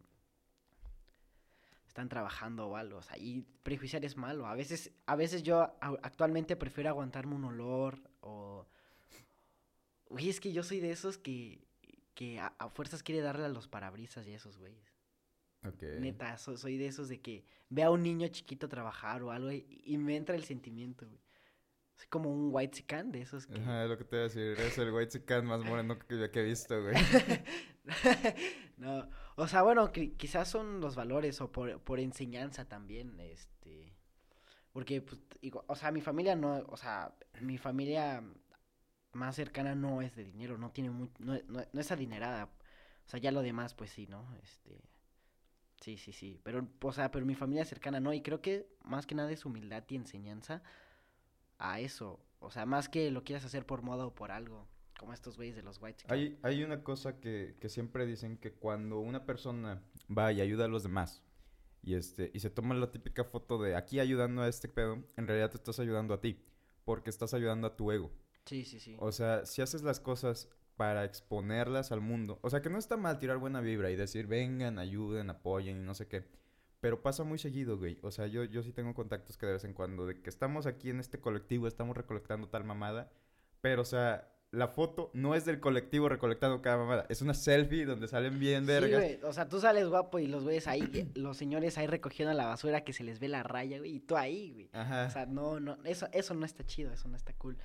[1.90, 4.46] están trabajando o algo, o sea, y prejuiciar es malo.
[4.46, 8.66] A veces, a veces yo actualmente prefiero aguantarme un olor o...
[10.08, 11.60] Uy, es que yo soy de esos que
[12.20, 14.94] que a, fuerzas quiere darle a los parabrisas y a esos güeyes.
[16.00, 19.96] Neta, soy de esos de que ve a un niño chiquito trabajar o algo y,
[19.96, 21.18] me entra el sentimiento, güey.
[21.98, 23.58] Es como un white chican de esos que...
[23.58, 24.42] Ajá, es lo que te voy a decir.
[24.42, 26.94] Eres el white chican más moreno que, que he visto, güey.
[28.76, 29.08] no,
[29.40, 33.94] o sea, bueno, quizás son los valores o por, por enseñanza también, este...
[34.72, 35.20] Porque, pues,
[35.66, 38.22] o sea, mi familia no, o sea, mi familia
[39.12, 42.44] más cercana no es de dinero, no tiene muy, no, no, no es adinerada.
[43.06, 44.24] O sea, ya lo demás, pues sí, ¿no?
[44.42, 44.80] Este,
[45.80, 46.40] sí, sí, sí.
[46.44, 48.12] Pero, o sea, pero mi familia cercana no.
[48.12, 50.62] Y creo que más que nada es humildad y enseñanza
[51.58, 52.20] a eso.
[52.38, 54.68] O sea, más que lo quieras hacer por moda o por algo.
[55.00, 56.04] Como estos güeyes de los white.
[56.08, 59.82] Hay, hay una cosa que, que siempre dicen que cuando una persona
[60.14, 61.22] va y ayuda a los demás,
[61.82, 65.26] y este, y se toma la típica foto de aquí ayudando a este pedo, en
[65.26, 66.44] realidad te estás ayudando a ti,
[66.84, 68.10] porque estás ayudando a tu ego.
[68.44, 68.94] Sí, sí, sí.
[68.98, 72.38] O sea, si haces las cosas para exponerlas al mundo.
[72.42, 75.82] O sea, que no está mal tirar buena vibra y decir, vengan, ayuden, apoyen y
[75.82, 76.26] no sé qué.
[76.80, 77.98] Pero pasa muy seguido, güey.
[78.02, 80.66] O sea, yo, yo sí tengo contactos que de vez en cuando, de que estamos
[80.66, 83.10] aquí en este colectivo, estamos recolectando tal mamada.
[83.62, 87.06] Pero, o sea, la foto no es del colectivo recolectando cada mamada.
[87.08, 88.90] Es una selfie donde salen bien vergas.
[89.02, 89.22] Sí, güey.
[89.22, 92.82] O sea, tú sales guapo y los ves ahí, los señores ahí recogiendo la basura
[92.82, 93.96] que se les ve la raya, güey.
[93.96, 94.70] Y tú ahí, güey.
[94.72, 95.06] Ajá.
[95.06, 97.58] O sea, no, no, eso, eso no está chido, eso no está cool.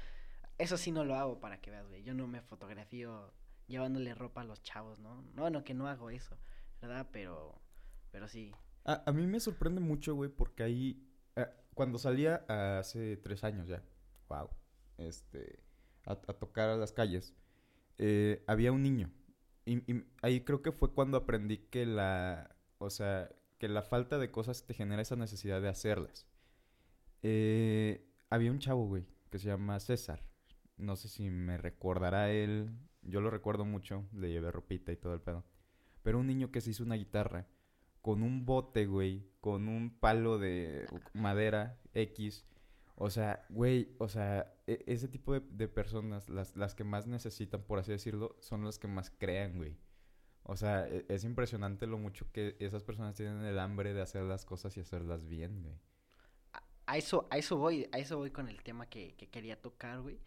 [0.58, 2.04] Eso sí no lo hago para que veas, güey.
[2.04, 3.34] Yo no me fotografío
[3.68, 5.24] llevándole ropa a los chavos, ¿no?
[5.34, 6.38] No, no, que no hago eso,
[6.82, 7.08] ¿verdad?
[7.12, 7.60] Pero,
[8.12, 8.54] pero sí.
[8.84, 11.04] A, a mí me sorprende mucho, güey, porque ahí,
[11.36, 13.84] eh, cuando salía hace tres años ya,
[14.30, 14.50] wow,
[14.98, 15.65] este,
[16.06, 17.36] a, tocar a las calles,
[17.98, 19.12] eh, había un niño.
[19.66, 19.82] Y,
[20.22, 24.66] ahí creo que fue cuando aprendí que la, o sea, que la falta de cosas
[24.66, 26.28] te genera esa necesidad de hacerlas.
[27.24, 30.22] Eh, había un chavo, güey, que se llama César.
[30.78, 32.70] No sé si me recordará él.
[33.02, 34.06] Yo lo recuerdo mucho.
[34.14, 35.44] Le llevé ropita y todo el pedo.
[36.04, 37.48] Pero un niño que se hizo una guitarra
[38.02, 39.26] con un bote, güey.
[39.40, 42.46] Con un palo de madera X.
[42.96, 47.64] O sea, güey, o sea, e, ese tipo de, personas, las, las, que más necesitan,
[47.64, 49.78] por así decirlo, son las que más crean, güey.
[50.44, 54.24] O sea, e, es impresionante lo mucho que esas personas tienen el hambre de hacer
[54.24, 55.76] las cosas y hacerlas bien, güey.
[56.88, 60.02] A, eso, a eso voy, a eso voy con el tema que, que quería tocar,
[60.02, 60.20] güey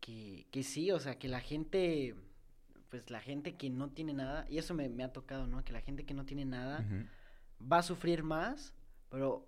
[0.00, 2.14] que, que sí, o sea, que la gente,
[2.88, 5.64] pues la gente que no tiene nada, y eso me, ha tocado, ¿no?
[5.64, 6.84] Que la gente que no tiene nada
[7.60, 8.74] va a sufrir más,
[9.10, 9.47] pero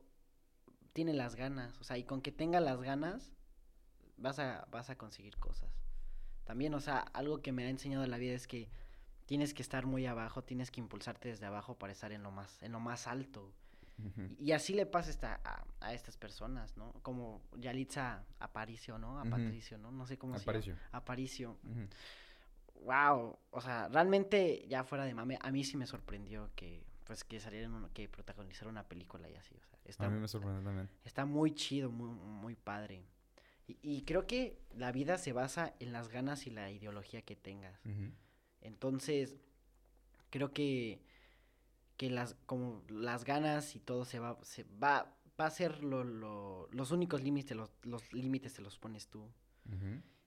[0.92, 3.32] tiene las ganas, o sea, y con que tenga las ganas,
[4.16, 5.70] vas a, vas a conseguir cosas.
[6.44, 8.68] También, o sea, algo que me ha enseñado la vida es que
[9.26, 12.62] tienes que estar muy abajo, tienes que impulsarte desde abajo para estar en lo más,
[12.62, 13.52] en lo más alto.
[14.38, 15.40] Y así le pasa esta,
[15.78, 16.94] a, estas personas, ¿no?
[17.02, 19.20] Como Yalitza Aparicio, ¿no?
[19.20, 19.92] A Patricio, ¿no?
[19.92, 20.80] No sé cómo se llama.
[20.90, 21.58] Aparicio.
[22.82, 27.24] Wow, o sea, realmente ya fuera de mame, a mí sí me sorprendió que pues
[27.24, 30.62] que salieran que protagonizara una película y así, o sea, está, a mí me sorprendió
[30.62, 30.88] también.
[31.04, 33.04] Está muy chido, muy muy padre.
[33.66, 37.36] Y, y, creo que la vida se basa en las ganas y la ideología que
[37.36, 37.80] tengas.
[38.60, 39.36] Entonces,
[40.30, 41.02] creo que
[41.96, 46.02] que las como las ganas y todo se va se va va a ser lo,
[46.02, 49.28] lo, los únicos límites los, los límites te los pones tú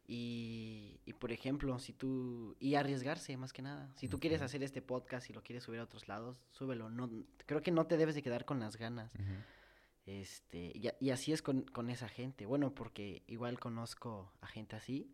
[0.06, 3.92] y, y por ejemplo si tú y arriesgarse más que nada.
[3.96, 6.90] Si tú quieres hacer este podcast y lo quieres subir a otros lados súbelo.
[6.90, 7.10] No
[7.46, 9.12] creo que no te debes de quedar con las ganas.
[10.06, 12.46] Este y, y, así es con, con esa gente.
[12.46, 15.12] Bueno porque igual conozco a gente así.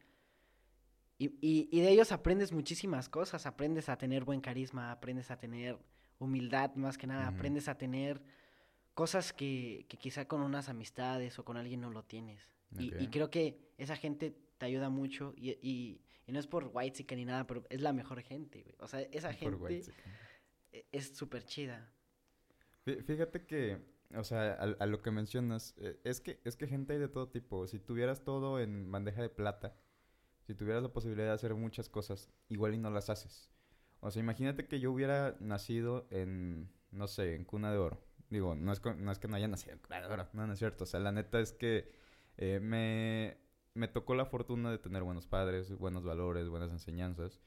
[1.21, 3.45] Y, y, de ellos aprendes muchísimas cosas.
[3.45, 5.77] Aprendes a tener buen carisma aprendes a tener
[6.17, 8.21] humildad más que nada, aprendes a tener
[8.93, 12.41] cosas que, que, quizá con unas amistades o con alguien no lo tienes.
[12.77, 16.69] Y, y, creo que esa gente te ayuda mucho y, y, y no es por
[16.71, 18.75] white ni nada, pero es la mejor gente, güey.
[18.79, 19.81] O sea, esa gente
[20.71, 21.91] e, es súper chida.
[22.83, 23.81] Fíjate que,
[24.15, 27.29] o sea, a, lo que mencionas, eh, es que, es que gente hay de todo
[27.29, 27.65] tipo.
[27.67, 29.75] Si tuvieras todo en bandeja de plata,
[30.45, 33.49] si tuvieras la posibilidad de hacer muchas cosas, igual y no las haces.
[34.01, 38.01] O sea, imagínate que yo hubiera nacido en, no sé, en cuna de oro.
[38.29, 40.53] Digo, no es, no es que no haya nacido en cuna de oro, no, no
[40.53, 40.83] es cierto.
[40.83, 41.91] O sea, la neta es que
[42.37, 43.37] eh, me,
[43.79, 47.41] me tocó la fortuna de tener buenos padres, buenos valores, buenas enseñanzas.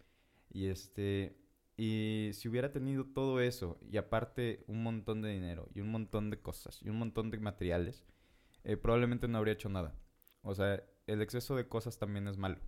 [0.50, 1.38] Y este,
[1.76, 6.30] y si hubiera tenido todo eso y aparte un montón de dinero y un montón
[6.30, 8.04] de cosas y un montón de materiales,
[8.64, 9.94] eh, probablemente no habría hecho nada.
[10.42, 12.58] O sea, el exceso de cosas también es malo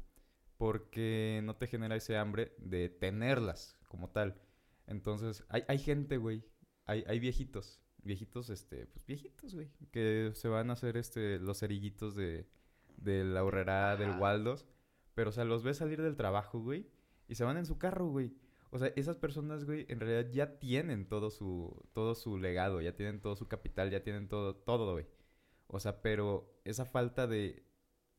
[0.59, 4.41] porque no te genera ese hambre de tenerlas como tal.
[4.87, 6.45] Entonces, hay, hay gente, güey,
[6.85, 11.61] hay, hay viejitos, viejitos, este, pues viejitos, güey, que se van a hacer, este, los
[11.61, 12.47] cerillitos de,
[12.97, 14.67] de la horrera del Waldos,
[15.15, 16.87] pero, o sea, los ves salir del trabajo, güey,
[17.29, 18.33] y se van en su carro, güey.
[18.71, 22.97] O sea, esas personas, güey, en realidad ya tienen todo su, todo su legado, ya
[22.97, 25.07] tienen todo su capital, ya tienen todo, todo, güey.
[25.69, 27.65] O sea, pero esa falta de,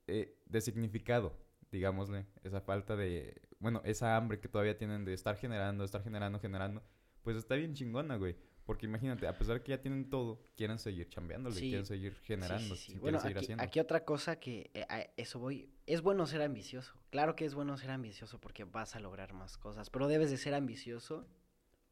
[0.07, 1.37] eh, de significado,
[1.71, 6.39] digámosle, esa falta de, bueno, esa hambre que todavía tienen de estar generando, estar generando,
[6.39, 6.81] generando,
[7.21, 8.37] pues está bien chingona, güey.
[8.65, 12.75] Porque imagínate, a pesar de que ya tienen todo, quieren seguir chambeándole, quieren seguir generando,
[12.75, 13.63] sí, bueno, seguir aquí, haciendo.
[13.63, 16.95] Aquí otra cosa que eh, a eso voy, es bueno ser ambicioso.
[17.11, 20.37] Claro que es bueno ser ambicioso porque vas a lograr más cosas, pero debes de
[20.37, 21.27] ser ambicioso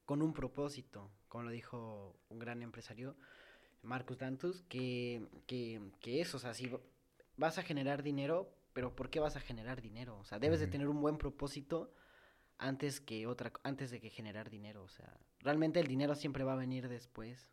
[0.05, 3.15] con un propósito, como lo dijo un gran empresario,
[3.83, 6.71] Marcus Dantus, que, que, que eso, o sea, si
[7.38, 10.17] vas a generar dinero, pero ¿por qué vas a generar dinero?
[10.17, 11.93] O sea, debes de tener un buen propósito
[12.57, 16.53] antes que otra antes de que generar dinero, o sea, realmente el dinero siempre va
[16.53, 17.49] a venir después.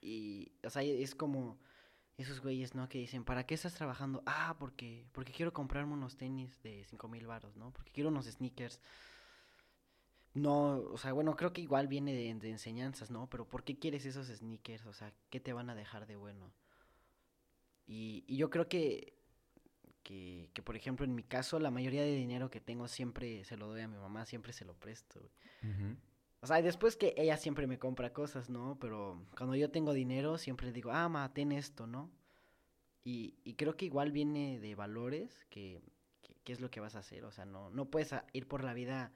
[0.00, 1.58] Y o sea, es como
[2.16, 2.88] esos güeyes, ¿no?
[2.88, 4.22] Que dicen, ¿para qué estás trabajando?
[4.26, 7.72] Ah, porque porque quiero comprarme unos tenis de cinco mil baros, ¿no?
[7.72, 8.80] Porque quiero unos sneakers.
[10.32, 13.28] No, o sea, bueno, creo que igual viene de, de, enseñanzas, ¿no?
[13.28, 14.86] Pero ¿por qué quieres esos sneakers?
[14.86, 16.52] O sea, ¿qué te van a dejar de bueno?
[17.86, 19.20] Y, y yo creo que
[20.02, 23.56] que, que, por ejemplo, en mi caso, la mayoría de dinero que tengo siempre se
[23.56, 25.20] lo doy a mi mamá, siempre se lo presto.
[26.42, 28.78] O sea, después que ella siempre me compra cosas, ¿no?
[28.80, 32.10] Pero cuando yo tengo dinero, siempre le digo, ah, ma, ten esto, ¿no?
[33.04, 35.82] Y, y creo que igual viene de valores, que,
[36.44, 37.24] que, es lo que vas a hacer.
[37.24, 39.12] O sea, no, no puedes ir por la vida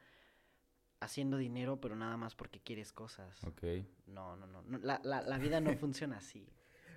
[1.01, 3.43] haciendo dinero, pero nada más porque quieres cosas.
[3.45, 3.63] Ok.
[4.07, 4.63] No, no, no.
[4.79, 6.47] la, la, la vida no funciona así.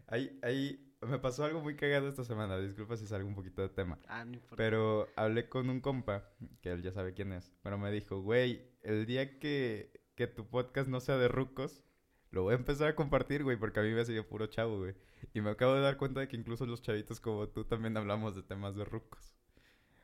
[0.07, 2.57] Ahí, ahí me pasó algo muy cagado esta semana.
[2.57, 3.99] Disculpa si salgo un poquito de tema.
[4.07, 4.55] Ah, no importa.
[4.55, 6.29] Pero hablé con un compa,
[6.61, 7.51] que él ya sabe quién es.
[7.61, 11.83] Pero me dijo, güey, el día que, que tu podcast no sea de rucos,
[12.31, 14.95] lo voy a empezar a compartir, güey, porque a mí me sido puro chavo, güey.
[15.33, 18.35] Y me acabo de dar cuenta de que incluso los chavitos como tú también hablamos
[18.35, 19.35] de temas de rucos.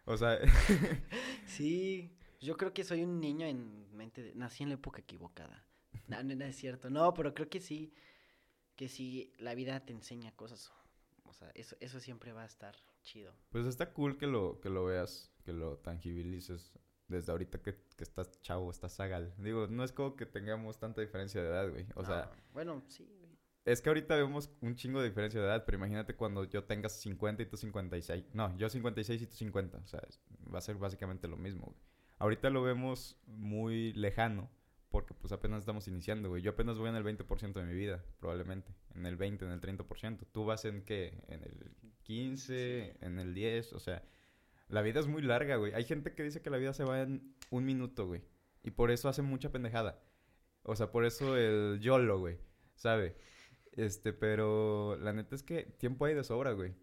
[0.05, 0.39] O sea...
[1.47, 4.21] sí, yo creo que soy un niño en mente...
[4.21, 4.35] De...
[4.35, 5.65] Nací en la época equivocada.
[6.07, 6.91] No, no, es cierto.
[6.91, 7.91] No, pero creo que sí
[8.75, 10.71] que si la vida te enseña cosas,
[11.23, 13.33] o sea, eso, eso siempre va a estar chido.
[13.49, 16.71] Pues está cool que lo, que lo veas, que lo tangibilices
[17.13, 19.33] desde ahorita que, que estás chavo, estás sagal.
[19.37, 21.85] Digo, no es como que tengamos tanta diferencia de edad, güey.
[21.95, 22.31] O sea...
[22.51, 23.23] Bueno, sí, güey.
[23.65, 26.91] Es que ahorita vemos un chingo de diferencia de edad, pero imagínate cuando yo tengas
[26.99, 28.25] 50 y tú 56.
[28.33, 29.77] No, yo 56 y tú 50.
[29.77, 30.01] O sea,
[30.53, 31.77] va a ser básicamente lo mismo, güey.
[32.19, 34.49] Ahorita lo vemos muy lejano,
[34.89, 36.41] porque pues apenas estamos iniciando, güey.
[36.41, 38.73] Yo apenas voy en el 20% de mi vida, probablemente.
[38.95, 40.27] En el 20, en el 30%.
[40.31, 41.23] ¿Tú vas en qué?
[41.27, 41.71] En el
[42.03, 44.03] 15, en el 10, o sea...
[44.67, 45.73] La vida es muy larga, güey.
[45.73, 48.21] Hay gente que dice que la vida se va en un minuto, güey.
[48.63, 50.01] Y por eso hace mucha pendejada.
[50.63, 52.37] O sea, por eso el YOLO, güey.
[52.75, 53.15] ¿Sabe?
[53.73, 56.73] Este, pero la neta es que tiempo hay de sobra, güey.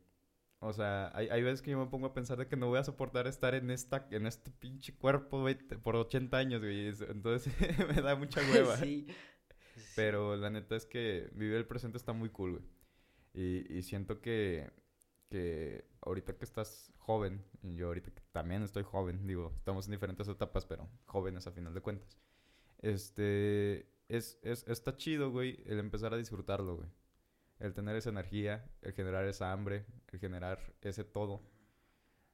[0.63, 2.79] O sea, hay, hay, veces que yo me pongo a pensar de que no voy
[2.79, 6.89] a soportar estar en esta en este pinche cuerpo, güey, por 80 años, güey.
[6.89, 7.55] Entonces
[7.89, 8.77] me da mucha hueva.
[8.77, 9.07] Sí.
[9.97, 12.65] Pero la neta es que vivir el presente está muy cool, güey.
[13.33, 14.71] Y, y siento que,
[15.31, 20.29] que ahorita que estás joven, yo ahorita que también estoy joven, digo, estamos en diferentes
[20.29, 22.19] etapas, pero jóvenes a final de cuentas.
[22.83, 26.91] Este, es, es, está chido, güey, el empezar a disfrutarlo, güey
[27.61, 31.43] el tener esa energía, el generar esa hambre, el generar ese todo.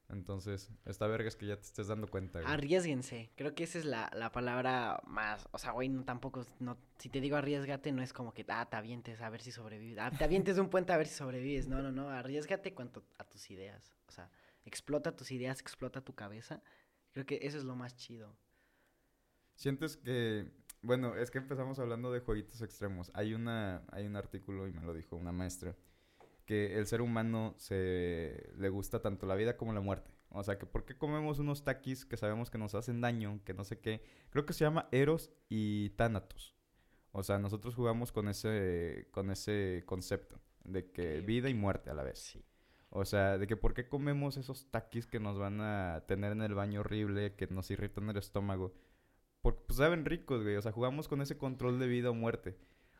[0.09, 2.39] Entonces, esta verga es que ya te estés dando cuenta.
[2.39, 2.51] Güey.
[2.51, 3.29] Arriesguense.
[3.35, 5.47] Creo que esa es la, la palabra más.
[5.51, 6.45] O sea, güey, no, tampoco.
[6.59, 9.51] No, si te digo arriesgate, no es como que, ah, te avientes a ver si
[9.51, 9.99] sobrevives.
[9.99, 11.67] Ah, te avientes de un puente a ver si sobrevives.
[11.67, 12.09] No, no, no.
[12.09, 13.93] Arriesgate cuanto a tus ideas.
[14.07, 14.31] O sea,
[14.63, 16.63] explota tus ideas, explota tu cabeza.
[17.11, 18.37] Creo que eso es lo más chido.
[19.55, 23.11] Sientes que bueno, es que empezamos hablando de jueguitos extremos.
[23.13, 25.75] Hay una, hay un artículo y me lo dijo una maestra
[26.47, 30.09] que el ser humano se le gusta tanto la vida como la muerte.
[30.29, 33.53] O sea, que por qué comemos unos taquis que sabemos que nos hacen daño, que
[33.53, 34.01] no sé qué.
[34.31, 36.55] Creo que se llama Eros y Thanatos.
[37.11, 41.93] O sea, nosotros jugamos con ese con ese concepto de que vida y muerte a
[41.93, 42.19] la vez.
[42.19, 42.43] Sí.
[42.89, 46.41] O sea, de que por qué comemos esos taquis que nos van a tener en
[46.41, 48.73] el baño horrible, que nos irritan el estómago.
[49.41, 50.55] Porque pues saben ricos, güey.
[50.55, 52.57] O sea, jugamos con ese control de vida o muerte.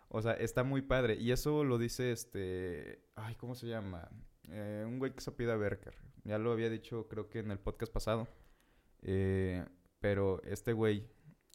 [0.09, 1.15] O sea, está muy padre.
[1.15, 3.03] Y eso lo dice este.
[3.15, 4.09] Ay, ¿cómo se llama?
[4.49, 5.95] Eh, un güey que se pide a Berker.
[6.23, 8.27] Ya lo había dicho, creo que en el podcast pasado.
[9.01, 9.65] Eh,
[9.99, 11.09] pero este güey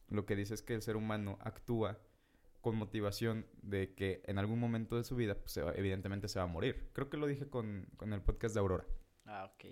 [0.09, 1.99] lo que dice es que el ser humano actúa
[2.61, 6.49] con motivación de que en algún momento de su vida, pues evidentemente se va a
[6.49, 6.91] morir.
[6.93, 8.87] Creo que lo dije con, con el podcast de Aurora.
[9.25, 9.65] Ah, ok.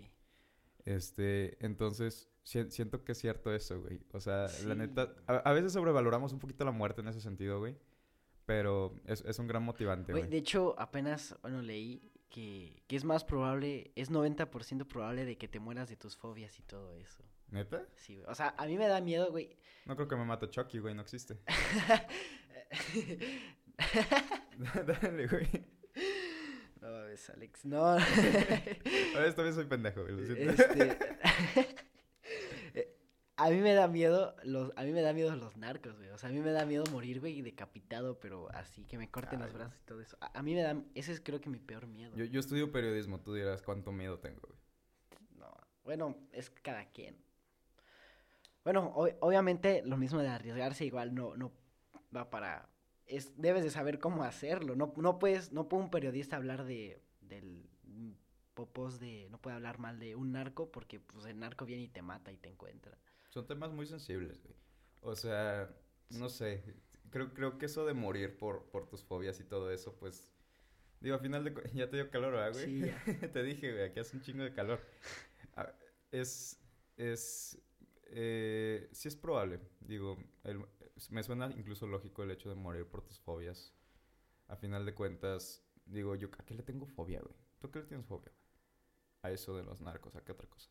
[0.84, 4.00] Este, entonces, siento que es cierto eso, güey.
[4.12, 7.76] O sea, la neta, a, veces sobrevaloramos un poquito la muerte en ese sentido, güey.
[8.46, 10.28] Pero es, es un gran motivante, güey.
[10.28, 15.48] De hecho, apenas, bueno, leí que, que es más probable, es 90% probable de que
[15.48, 17.22] te mueras de tus fobias y todo eso.
[17.50, 17.84] ¿Neta?
[17.96, 18.26] Sí, güey.
[18.28, 19.56] O sea, a mí me da miedo, güey.
[19.84, 21.38] No creo que me mate Chucky, güey, no existe.
[24.86, 25.48] Dale, güey.
[26.80, 27.64] ves, Alex.
[27.64, 27.84] No.
[27.84, 30.62] Ahora esta vez soy pendejo, güey, lo siento.
[30.62, 30.98] Este...
[33.46, 36.10] a mí me da miedo los, a mí me da miedo los narcos, güey.
[36.10, 39.40] O sea, a mí me da miedo morir, güey, decapitado, pero así, que me corten
[39.40, 39.54] los Ay.
[39.54, 40.16] brazos y todo eso.
[40.20, 42.14] A, a mí me da, ese es creo que mi peor miedo.
[42.16, 44.58] Yo, yo estudio periodismo, tú dirás cuánto miedo tengo, güey.
[45.38, 45.52] No,
[45.84, 47.16] bueno, es cada quien.
[48.64, 51.52] Bueno, ob- obviamente lo mismo de arriesgarse igual no, no
[52.14, 52.68] va para...
[53.06, 54.76] Es, debes de saber cómo hacerlo.
[54.76, 57.68] No, no puedes, no puede un periodista hablar de, del
[58.54, 61.88] popos de, no puede hablar mal de un narco porque pues el narco viene y
[61.88, 62.98] te mata y te encuentra.
[63.30, 64.54] Son temas muy sensibles, güey.
[65.00, 65.74] O sea,
[66.10, 66.62] no sé.
[67.10, 70.28] Creo, creo que eso de morir por, por tus fobias y todo eso, pues.
[71.00, 72.64] Digo, al final de ya te dio calor, ¿verdad, güey?
[72.66, 73.02] Sí, ya.
[73.32, 74.80] te dije, güey, aquí hace un chingo de calor.
[75.56, 75.72] Ah,
[76.10, 76.60] es.
[76.96, 77.58] Es.
[78.06, 79.60] Eh, sí es probable.
[79.80, 80.66] Digo, el-
[81.10, 83.72] me suena incluso lógico el hecho de morir por tus fobias.
[84.48, 87.34] A final de cuentas, digo, yo, ¿a qué le tengo fobia, güey?
[87.60, 88.44] ¿Tú a qué le tienes fobia, güey?
[89.22, 90.70] A eso de los narcos, ¿a qué otra cosa?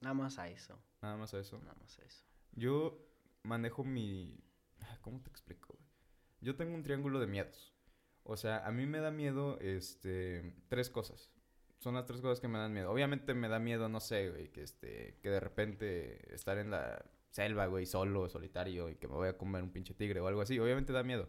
[0.00, 1.58] Nada más a eso, Nada más a eso.
[1.58, 2.24] nada más a eso.
[2.52, 2.98] Yo
[3.42, 4.38] manejo mi...
[4.80, 5.78] ah, ¿Cómo te explico?
[6.40, 7.74] Yo tengo un triángulo de miedos.
[8.22, 11.30] O sea, a mí me da miedo, este, tres cosas.
[11.78, 12.90] Son las tres cosas que me dan miedo.
[12.90, 17.04] Obviamente me da miedo, no sé, güey, que este, que de repente estar en la
[17.30, 20.40] selva, güey, solo, solitario y que me voy a comer un pinche tigre o algo
[20.40, 20.58] así.
[20.58, 21.28] Obviamente da miedo.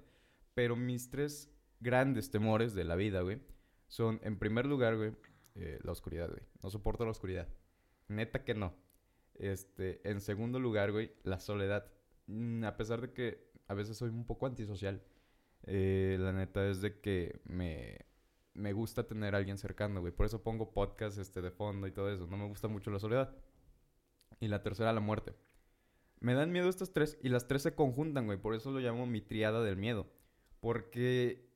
[0.56, 3.42] Pero mis tres grandes temores de la vida, güey,
[3.88, 5.14] son, en primer lugar, güey,
[5.56, 6.42] eh, la oscuridad, güey.
[6.62, 7.48] No soporto la oscuridad.
[8.10, 8.76] Neta que no.
[9.36, 11.86] Este, en segundo lugar, güey, la soledad.
[12.28, 15.02] Mm, a pesar de que a veces soy un poco antisocial,
[15.64, 18.06] eh, la neta es de que me,
[18.54, 20.12] me gusta tener a alguien cercano, güey.
[20.14, 22.28] Por eso pongo podcast este, de fondo y todo eso.
[22.28, 23.36] No me gusta mucho la soledad.
[24.40, 25.34] Y la tercera, la muerte.
[26.20, 28.38] Me dan miedo estas tres y las tres se conjuntan, güey.
[28.38, 30.08] Por eso lo llamo mi triada del miedo.
[30.60, 31.50] Porque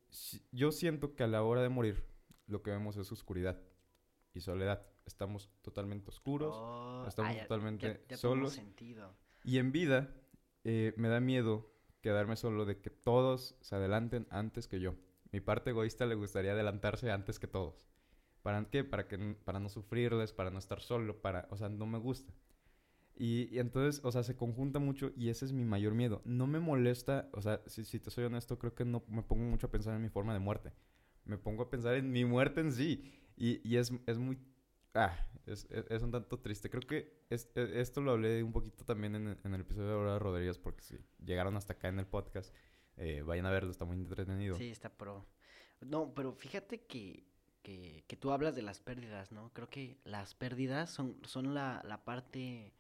[0.52, 2.06] yo siento que a la hora de morir
[2.48, 3.60] lo que vemos es oscuridad
[4.34, 4.86] y soledad.
[5.06, 6.56] Estamos totalmente oscuros.
[6.58, 8.54] Oh, estamos ah, totalmente ya- ya solos.
[8.54, 9.14] sentido.
[9.44, 10.14] Y en vida,
[10.64, 14.96] eh, me da miedo quedarme solo de que todos se adelanten antes que yo.
[15.32, 17.86] Mi parte egoísta le gustaría adelantarse antes que todos.
[18.42, 18.84] ¿Para qué?
[18.84, 21.48] Para, que, para no sufrirles, para no estar solo, para...
[21.50, 22.34] O sea, no me gusta.
[23.16, 26.22] Y, y entonces, o sea, se conjunta mucho y ese es mi mayor miedo.
[26.26, 29.44] No me molesta, o sea, si, si te soy honesto, creo que no me pongo
[29.44, 30.72] mucho a pensar en mi forma de muerte.
[31.26, 33.14] Me pongo a pensar en mi muerte en sí.
[33.38, 34.38] Y, y es, es muy...
[34.94, 36.70] Ah, es, es, es un tanto triste.
[36.70, 39.94] Creo que es- e- esto lo hablé un poquito también en, en el episodio de
[39.96, 42.54] Aurora Rodríguez, porque si llegaron hasta acá en el podcast,
[42.98, 44.56] eh, vayan a verlo, está muy entretenido.
[44.56, 45.26] Sí, está pro.
[45.82, 47.26] No, pero fíjate que,
[47.64, 49.52] que, que tú hablas de las pérdidas, ¿no?
[49.54, 52.74] Creo que las pérdidas son, son la, la parte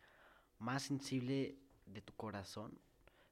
[0.59, 2.79] más sensible de tu corazón,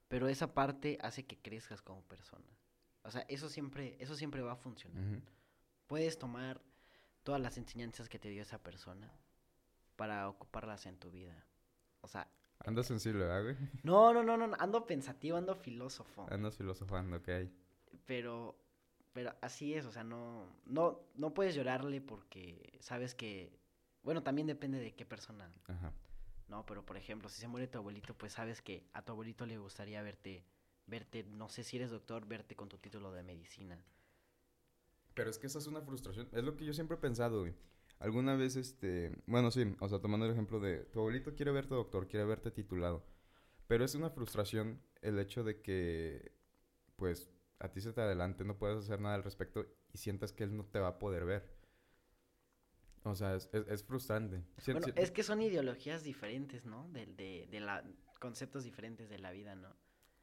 [0.08, 2.46] pero esa parte hace que crezcas como persona.
[3.04, 5.22] O sea, eso siempre, eso siempre va a funcionar.
[5.88, 6.62] Puedes tomar
[7.24, 9.12] todas las enseñanzas que te dio esa persona
[9.96, 11.46] para ocuparlas en tu vida.
[12.02, 12.28] O sea,
[12.66, 13.56] Andas sensible, ¿verdad, güey?
[13.84, 16.28] no, no, no, no, ando pensativo, ando filósofo.
[16.30, 17.30] Andas filosofando, ok.
[18.06, 18.56] pero
[19.14, 23.60] pero así es, o sea, no no no puedes llorarle porque sabes que
[24.04, 25.92] bueno, también depende de qué persona, Ajá.
[26.48, 26.66] ¿no?
[26.66, 29.58] Pero por ejemplo, si se muere tu abuelito, pues sabes que a tu abuelito le
[29.58, 30.44] gustaría verte
[30.88, 33.84] verte, no sé si eres doctor, verte con tu título de medicina.
[35.14, 36.28] Pero es que esa es una frustración.
[36.32, 37.54] Es lo que yo siempre he pensado, güey.
[38.00, 39.12] Alguna vez, este...
[39.28, 40.86] Bueno, sí, o sea, tomando el ejemplo de...
[40.86, 43.04] Tu abuelito quiere verte doctor, quiere verte titulado.
[43.68, 46.32] Pero es una frustración el hecho de que,
[46.96, 50.44] pues, a ti se te adelante, no puedes hacer nada al respecto y sientas que
[50.44, 51.48] él no te va a poder ver.
[53.04, 54.44] O sea, es, es- es frustrante.
[54.58, 56.88] Si- Bueno, si- es que son ideologías diferentes, ¿no?
[56.90, 57.84] De, de, de la
[58.20, 59.76] conceptos diferentes de la vida, ¿no?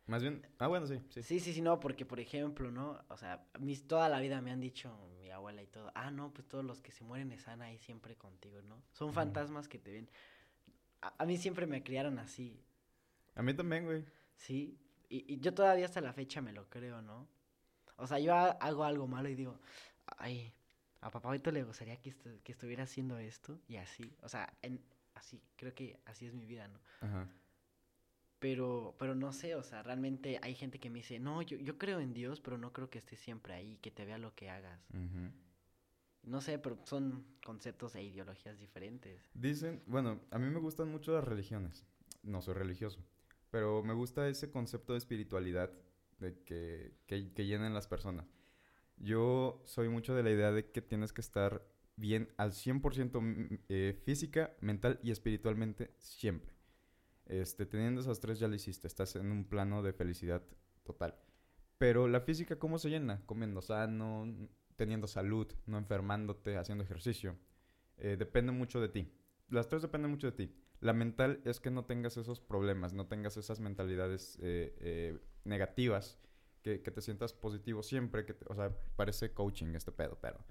[0.09, 0.44] Más bien...
[0.59, 1.23] Ah, bueno, sí, sí.
[1.23, 2.99] Sí, sí, sí, no, porque por ejemplo, ¿no?
[3.09, 6.33] O sea, mis, toda la vida me han dicho mi abuela y todo, ah, no,
[6.33, 8.83] pues todos los que se mueren están ahí siempre contigo, ¿no?
[8.92, 10.11] Son fantasmas que te ven.
[11.03, 12.61] A, a mí siempre me criaron así,
[13.37, 14.05] A mí también, güey.
[14.37, 14.79] ¿sí?
[15.09, 17.29] Y, y yo todavía hasta la fecha me lo creo, ¿no?
[17.97, 19.61] O sea, yo ha- hago algo malo y digo,
[20.16, 20.55] ay,
[21.01, 24.16] a papá ahorita le gustaría que, estu- que estuviera haciendo esto y así.
[24.23, 24.83] O sea, en,
[25.14, 26.81] así, creo que así es mi vida, ¿no?
[27.00, 27.29] Ajá.
[28.39, 31.77] Pero, pero no sé, o sea, realmente hay gente que me dice, no, yo, yo
[31.77, 34.49] creo en Dios, pero no creo que esté siempre ahí, que te vea lo que
[34.49, 34.81] hagas.
[36.23, 39.31] No sé, pero son conceptos e ideologías diferentes.
[39.35, 41.87] Dicen, bueno, a mí me gustan mucho las religiones.
[42.23, 43.05] No soy religioso,
[43.51, 45.73] pero me gusta ese concepto de espiritualidad
[46.19, 48.27] de que, que, que llenen las personas.
[48.97, 51.65] Yo soy mucho de la idea de que tienes que estar
[51.97, 56.58] bien al 100% mm, eh, física, mental y espiritualmente siempre.
[57.29, 60.42] Este, teniendo esas tres ya lo hiciste, estás en un plano de felicidad
[60.83, 61.14] total.
[61.76, 63.22] Pero la física, ¿cómo se llena?
[63.26, 64.26] Comiendo sano,
[64.76, 67.37] teniendo salud, no enfermándote, haciendo ejercicio.
[67.98, 69.12] Eh, depende mucho de ti.
[69.48, 70.54] Las tres dependen mucho de ti.
[70.81, 76.18] La mental es que no tengas esos problemas, no tengas esas mentalidades eh, eh, negativas,
[76.62, 80.44] que, que, te sientas positivo siempre, que o sea, parece coaching este pedo, pero,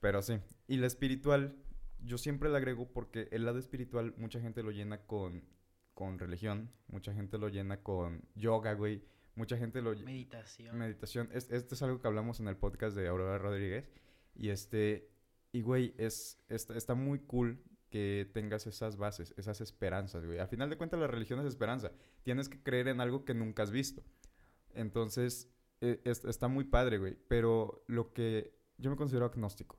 [0.00, 0.38] pero sí.
[0.66, 1.56] Y la espiritual,
[2.00, 5.44] yo siempre le agrego porque el lado espiritual mucha gente lo llena con,
[5.96, 9.02] con religión, mucha gente lo llena con yoga, güey,
[9.34, 9.96] mucha gente lo...
[9.96, 10.76] Meditación.
[10.76, 11.30] Meditación.
[11.32, 13.90] Es, esto es algo que hablamos en el podcast de Aurora Rodríguez.
[14.34, 15.10] Y este,
[15.52, 20.38] y güey, es, está, está muy cool que tengas esas bases, esas esperanzas, güey.
[20.38, 21.90] Al final de cuentas la religión es esperanza.
[22.24, 24.02] Tienes que creer en algo que nunca has visto.
[24.74, 27.16] Entonces, e, está muy padre, güey.
[27.26, 29.78] Pero lo que yo me considero agnóstico,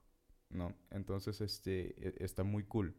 [0.49, 0.76] ¿no?
[0.89, 2.95] Entonces, este, e, está muy cool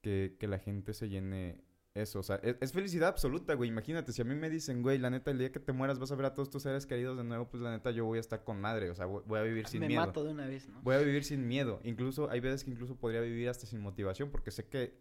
[0.00, 1.62] que, que la gente se llene
[1.94, 3.70] eso, o sea, es, felicidad absoluta, güey.
[3.70, 6.10] Imagínate, si a mí me dicen, güey, la neta, el día que te mueras vas
[6.10, 8.20] a ver a todos tus seres queridos de nuevo, pues la neta, yo voy a
[8.20, 8.90] estar con madre.
[8.90, 10.00] O sea, voy, a vivir sin miedo.
[10.00, 10.82] Me mato de una vez, ¿no?
[10.82, 11.78] Voy a vivir sin miedo.
[11.84, 14.98] Incluso, hay veces que incluso podría vivir hasta sin motivación, porque sé que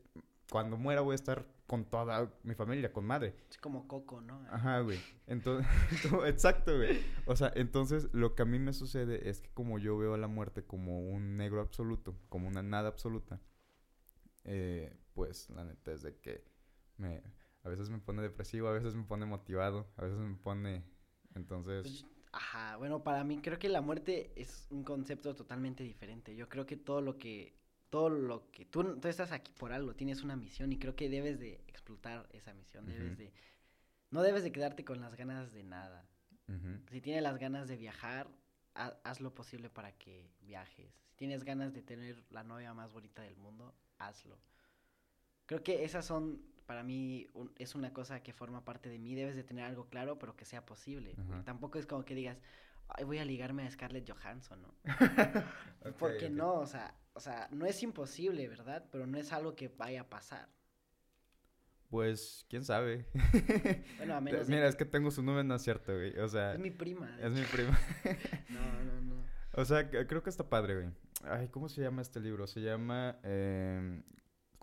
[0.51, 3.33] cuando muera voy a estar con toda mi familia, con madre.
[3.49, 4.45] Es como Coco, ¿no?
[4.51, 4.99] Ajá, güey.
[5.25, 5.65] Entonces,
[6.27, 6.99] exacto, güey.
[7.25, 10.17] O sea, entonces lo que a mí me sucede es que como yo veo a
[10.19, 13.41] la muerte como un negro absoluto, como una nada absoluta,
[14.43, 16.52] eh, pues la neta es de que
[16.97, 17.21] me
[17.63, 20.83] a veces me pone depresivo, a veces me pone motivado, a veces me pone...
[21.33, 21.83] Entonces...
[21.83, 26.35] Pues, ajá, bueno, para mí creo que la muerte es un concepto totalmente diferente.
[26.35, 27.57] Yo creo que todo lo que...
[27.89, 28.65] Todo lo que...
[28.65, 32.27] Tú, tú estás aquí por algo, tienes una misión y creo que debes de explotar
[32.33, 32.85] esa misión.
[32.85, 33.31] Debes de...
[34.11, 36.05] No debes de quedarte con las ganas de nada.
[36.91, 38.29] Si tienes las ganas de viajar,
[38.73, 40.93] haz lo posible para que viajes.
[41.07, 44.37] Si tienes ganas de tener la novia más bonita del mundo, hazlo.
[45.45, 49.15] Creo que esas son para mí es una cosa que forma parte de mí.
[49.15, 51.15] Debes de tener algo claro, pero que sea posible.
[51.45, 52.37] Tampoco es como que digas,
[52.89, 54.73] Ay, voy a ligarme a Scarlett Johansson, ¿no?
[55.99, 58.85] Porque no, o sea, o sea, no es imposible, ¿verdad?
[58.91, 60.49] Pero no es algo que vaya a pasar.
[61.89, 63.05] Pues, quién sabe.
[63.97, 64.47] bueno, a menos.
[64.47, 66.17] Mira, es que tengo su número, no es cierto, güey.
[66.19, 66.53] O sea.
[66.53, 67.17] Es mi prima.
[67.21, 67.79] Es mi prima.
[68.49, 69.23] no, no, no.
[69.53, 70.89] O sea, creo que está padre, güey.
[71.23, 72.47] Ay, ¿cómo se llama este libro?
[72.47, 74.01] Se llama eh,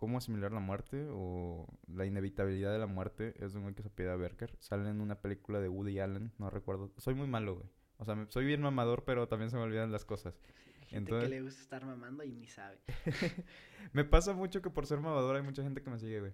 [0.01, 3.83] cómo asimilar la muerte o la inevitabilidad de la muerte es de un güey que
[3.83, 4.57] se pide a Berker.
[4.59, 6.91] Sale en una película de Woody Allen, no recuerdo.
[6.97, 7.69] Soy muy malo, güey.
[7.99, 10.41] O sea, soy bien mamador, pero también se me olvidan las cosas.
[10.87, 11.29] Gente Entonces...
[11.29, 12.79] que le gusta estar mamando y ni sabe.
[13.93, 16.33] me pasa mucho que por ser mamador hay mucha gente que me sigue, güey.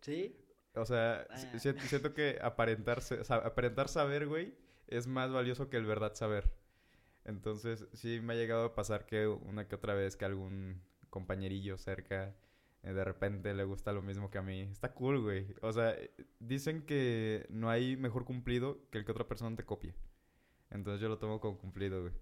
[0.00, 0.34] ¿Sí?
[0.74, 1.58] O sea, ah.
[1.58, 3.02] siento, que aparentar,
[3.44, 6.50] aparentar saber, güey, es más valioso que el verdad saber.
[7.26, 10.80] Entonces, sí me ha llegado a pasar que una que otra vez que algún
[11.10, 12.34] compañerillo cerca
[12.82, 14.62] de repente le gusta lo mismo que a mí.
[14.62, 15.54] Está cool, güey.
[15.62, 15.94] O sea,
[16.38, 19.94] dicen que no hay mejor cumplido que el que otra persona te copie.
[20.70, 22.14] Entonces yo lo tomo como cumplido, güey.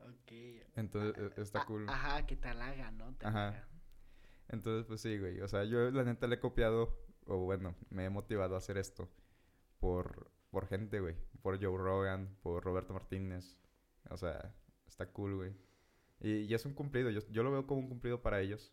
[0.00, 0.32] Ok.
[0.76, 1.88] Entonces ah, e, está ah, cool.
[1.88, 3.14] Ajá, que te halaga, ¿no?
[3.22, 3.66] ajá.
[4.48, 5.40] Entonces, pues sí, güey.
[5.40, 8.78] O sea, yo la neta le he copiado, o bueno, me he motivado a hacer
[8.78, 9.08] esto
[9.78, 11.14] por, por gente, güey.
[11.40, 13.56] Por Joe Rogan, por Roberto Martínez.
[14.10, 14.52] O sea,
[14.88, 15.54] está cool, güey.
[16.20, 17.10] Y, y, es un cumplido.
[17.10, 18.72] Yo, yo lo veo como un cumplido para ellos.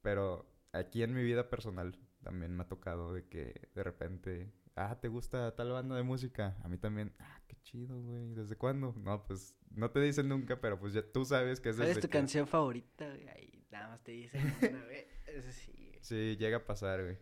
[0.00, 4.98] Pero aquí en mi vida personal también me ha tocado de que de repente, ah,
[5.00, 6.56] ¿te gusta tal banda de música?
[6.62, 8.94] A mí también, ah, qué chido, güey, ¿desde cuándo?
[8.96, 12.00] No, pues no te dicen nunca, pero pues ya tú sabes que es ¿Cuál es
[12.00, 13.08] tu canción favorita?
[13.08, 13.28] Güey?
[13.28, 15.06] Ahí nada más te dicen una vez.
[15.54, 17.18] Sí, sí, llega a pasar, güey.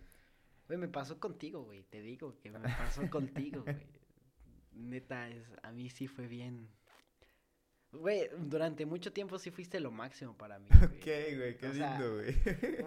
[0.67, 3.77] Güey, me pasó contigo, güey, te digo que me pasó contigo, güey.
[4.73, 6.69] Neta, es, a mí sí fue bien
[7.93, 10.69] Güey, durante mucho tiempo sí fuiste lo máximo para mí.
[10.69, 10.85] Güey.
[10.85, 12.35] Ok, güey, qué lindo, güey.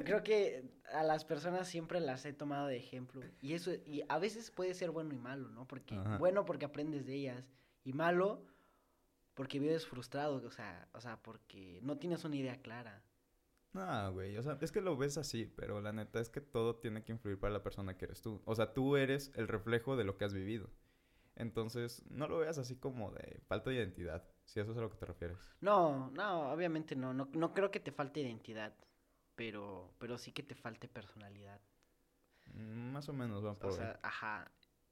[0.05, 3.21] Creo que a las personas siempre las he tomado de ejemplo.
[3.41, 5.67] Y eso, y a veces puede ser bueno y malo, ¿no?
[5.67, 7.43] Porque, bueno porque aprendes de ellas.
[7.83, 8.45] Y malo
[9.33, 13.03] porque vives frustrado, o sea, o sea, porque no tienes una idea clara.
[13.73, 16.75] No, güey, o sea, es que lo ves así, pero la neta es que todo
[16.75, 18.41] tiene que influir para la persona que eres tú.
[18.45, 20.69] O sea, tú eres el reflejo de lo que has vivido.
[21.35, 24.23] Entonces, no lo veas así como de falta de identidad.
[24.45, 25.37] Si eso es a lo que te refieres.
[25.61, 27.13] No, no, obviamente no.
[27.13, 28.73] No, no creo que te falte identidad,
[29.35, 31.59] pero, pero sí que te falte personalidad.
[32.53, 34.51] Más o menos, va por O sea, ajá.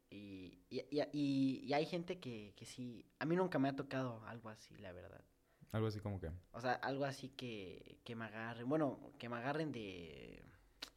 [0.09, 3.05] Y, y, y, y, hay gente que, que sí.
[3.19, 5.23] A mí nunca me ha tocado algo así, la verdad.
[5.71, 6.31] Algo así como que.
[6.51, 8.67] O sea, algo así que, que me agarren.
[8.67, 10.43] Bueno, que me agarren de.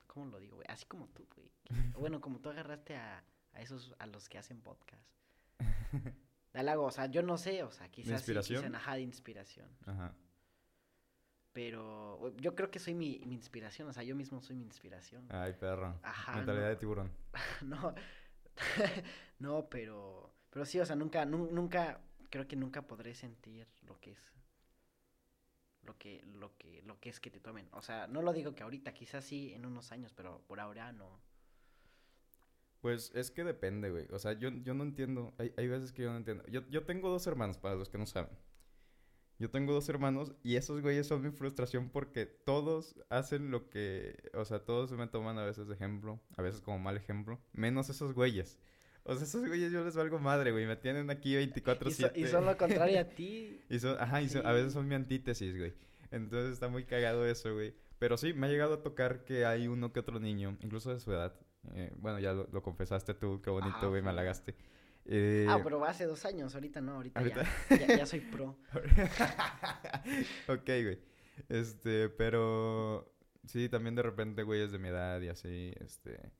[0.07, 0.67] ¿Cómo lo digo, güey?
[0.69, 1.51] Así como tú, güey.
[1.99, 5.09] bueno, como tú agarraste a, a esos, a los que hacen podcast.
[6.55, 8.63] De o sea, yo no sé, o sea, quizás ¿De inspiración?
[8.63, 9.69] Sí, ajá, de inspiración.
[9.87, 10.15] Ajá.
[11.53, 15.27] Pero yo creo que soy mi, mi, inspiración, o sea, yo mismo soy mi inspiración.
[15.31, 15.99] Ay, perro.
[16.03, 16.37] Ajá.
[16.37, 17.11] Mentalidad de tiburón.
[17.63, 17.95] no,
[19.41, 22.01] no, pero, pero sí, o sea, nunca, nunca,
[22.31, 24.35] creo que nunca podré sentir lo que es
[25.83, 27.69] lo que, lo que, lo que es que te tomen.
[27.73, 30.93] O sea, no lo digo que ahorita, quizás sí en unos años, pero por ahora
[30.93, 31.21] no.
[32.85, 34.07] Pues es que depende, güey.
[34.11, 35.33] O sea, yo, yo no entiendo.
[35.39, 36.45] Hay, hay veces que yo no entiendo.
[36.49, 38.29] Yo, yo tengo dos hermanos, para los que no saben.
[39.39, 44.31] Yo tengo dos hermanos y esos güeyes son mi frustración porque todos hacen lo que...
[44.35, 47.89] O sea, todos me toman a veces de ejemplo, a veces como mal ejemplo, menos
[47.89, 48.59] esos güeyes.
[49.05, 50.67] O sea, esos güeyes yo les valgo madre, güey.
[50.67, 52.13] Me tienen aquí 24-7.
[52.17, 53.63] Y, son lo contrario a ti.
[53.71, 55.73] y son, ajá, y a veces son mi antítesis, güey.
[56.11, 57.73] Entonces está muy cagado eso, güey.
[57.99, 61.01] Pero sí, me ha llegado a tocar que hay uno que otro niño, incluso de
[61.01, 61.35] su edad.
[61.73, 64.55] Eh, bueno, ya lo, confesaste tú, qué bonito, güey, me halagaste.
[65.07, 67.45] Eh, ah, pero hace dos años, ahorita no, ahorita, Ya,
[67.99, 68.57] ya, soy pro.
[70.49, 70.99] ok, güey.
[71.49, 73.15] Este, pero
[73.47, 76.33] sí, también de repente, güey, es de mi edad y así, este...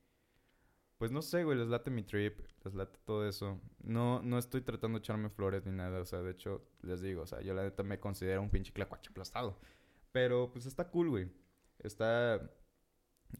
[0.97, 3.59] Pues no sé, güey, les late mi trip, les late todo eso.
[3.83, 7.23] No, no estoy tratando de echarme flores ni nada, o sea, de hecho, les digo,
[7.23, 9.59] o sea, yo la neta me considero un pinche clacuache aplastado.
[10.13, 11.29] Pero, pues está cool, güey.
[11.79, 12.49] Está...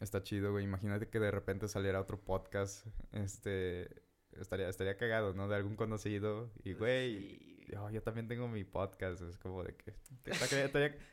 [0.01, 0.63] Está chido, güey.
[0.63, 4.03] Imagínate que de repente saliera otro podcast, este...
[4.31, 5.47] Estaría, estaría cagado, ¿no?
[5.47, 6.51] De algún conocido.
[6.65, 9.21] Y, güey, yo, también tengo mi podcast.
[9.21, 9.93] Es como de que...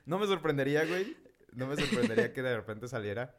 [0.07, 1.17] no me sorprendería, güey.
[1.53, 3.37] No me sorprendería que de repente saliera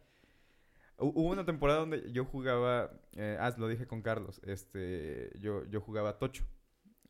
[0.97, 5.81] Hubo una temporada donde yo jugaba, eh, ah, lo dije con Carlos, este, yo, yo
[5.81, 6.45] jugaba tocho.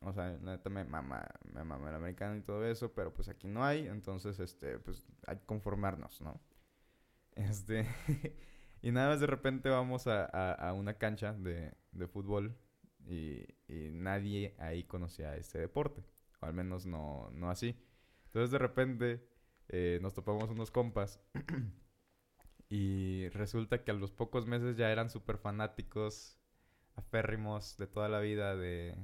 [0.00, 3.28] O sea, la neta me mama, me mama el americano y todo eso, pero pues
[3.28, 6.40] aquí no hay, entonces, este, pues hay que conformarnos, ¿no?
[7.36, 7.86] Este,
[8.82, 12.56] y nada más de repente vamos a, a, una cancha de, de fútbol
[13.06, 16.02] y, y, nadie ahí conocía este deporte,
[16.40, 17.76] o al menos no, no así.
[18.26, 19.28] Entonces de repente
[19.68, 21.20] eh, nos topamos unos compas
[22.68, 26.38] Y resulta que a los pocos meses ya eran súper fanáticos,
[26.96, 28.96] aférrimos de toda la vida de...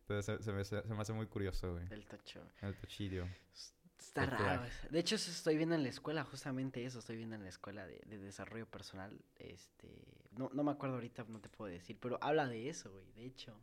[0.00, 1.86] Entonces se, me, se, me, hace muy curioso, güey.
[1.90, 2.42] El tocho.
[2.60, 3.26] El tochidio.
[3.98, 4.62] Está raro.
[4.90, 8.00] De hecho, estoy viendo en la escuela, justamente eso, estoy viendo en la escuela de,
[8.06, 9.20] de desarrollo personal.
[9.36, 9.88] Este,
[10.36, 13.24] no, no me acuerdo ahorita, no te puedo decir, pero habla de eso, güey, de
[13.24, 13.60] hecho.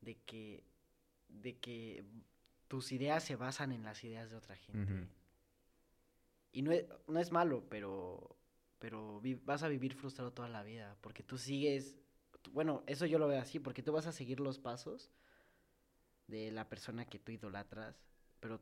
[0.00, 0.62] De que,
[1.28, 2.04] de que
[2.68, 5.08] tus ideas se basan en las ideas de otra gente.
[6.52, 8.36] Y no es, no es malo, pero,
[8.78, 11.96] pero vas a vivir frustrado toda la vida, porque tú sigues,
[12.52, 15.10] bueno, eso yo lo veo así, porque tú vas a seguir los pasos
[16.26, 17.96] de la persona que tú idolatras,
[18.40, 18.60] pero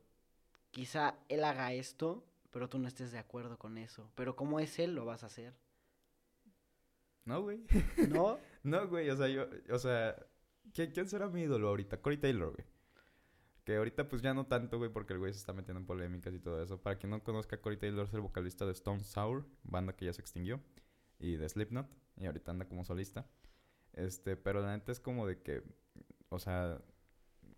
[0.73, 4.81] quizá él haga esto, pero tú no estés de acuerdo con eso, pero como es
[4.81, 5.55] él, lo vas a hacer.
[7.25, 7.65] No, güey.
[8.09, 8.39] ¿No?
[8.65, 10.17] no, güey, o sea, yo, o sea,
[10.73, 12.01] ¿quién, será mi ídolo ahorita?
[12.01, 12.67] Corey Taylor, güey.
[13.65, 16.35] Que ahorita pues ya no tanto, güey, porque el güey se está metiendo en polémicas
[16.35, 16.83] y todo eso.
[16.83, 20.13] Para quien no conozca, Corey Taylor es el vocalista de Stone Sour, banda que ya
[20.13, 20.61] se extinguió,
[21.21, 23.25] y de Slipknot, y ahorita anda como solista.
[23.93, 25.63] Este, pero la neta es como de que,
[26.29, 26.81] o sea,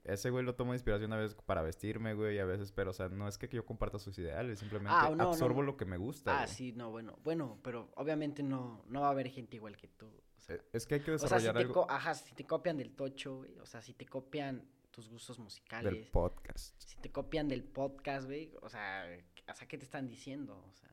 [0.04, 3.08] ese güey lo tomo inspiración a veces para vestirme, güey, a veces, pero, o sea,
[3.08, 6.42] no es que yo comparta sus ideales, simplemente ah, absorbo lo que me gusta.
[6.42, 9.88] Ah, sí, no, bueno, bueno, pero obviamente no, no va a haber gente igual que
[9.88, 10.10] tú.
[10.48, 12.94] Eh, es que hay que desarrollar o sea, si Te ajá, si te copian del
[12.94, 15.92] tocho, güey, o sea, si te copian tus gustos musicales.
[15.92, 16.74] Del podcast.
[16.80, 19.06] Si te copian del podcast, güey, o sea,
[19.48, 20.62] o sea, ¿qué te están diciendo?
[20.68, 20.90] O sea,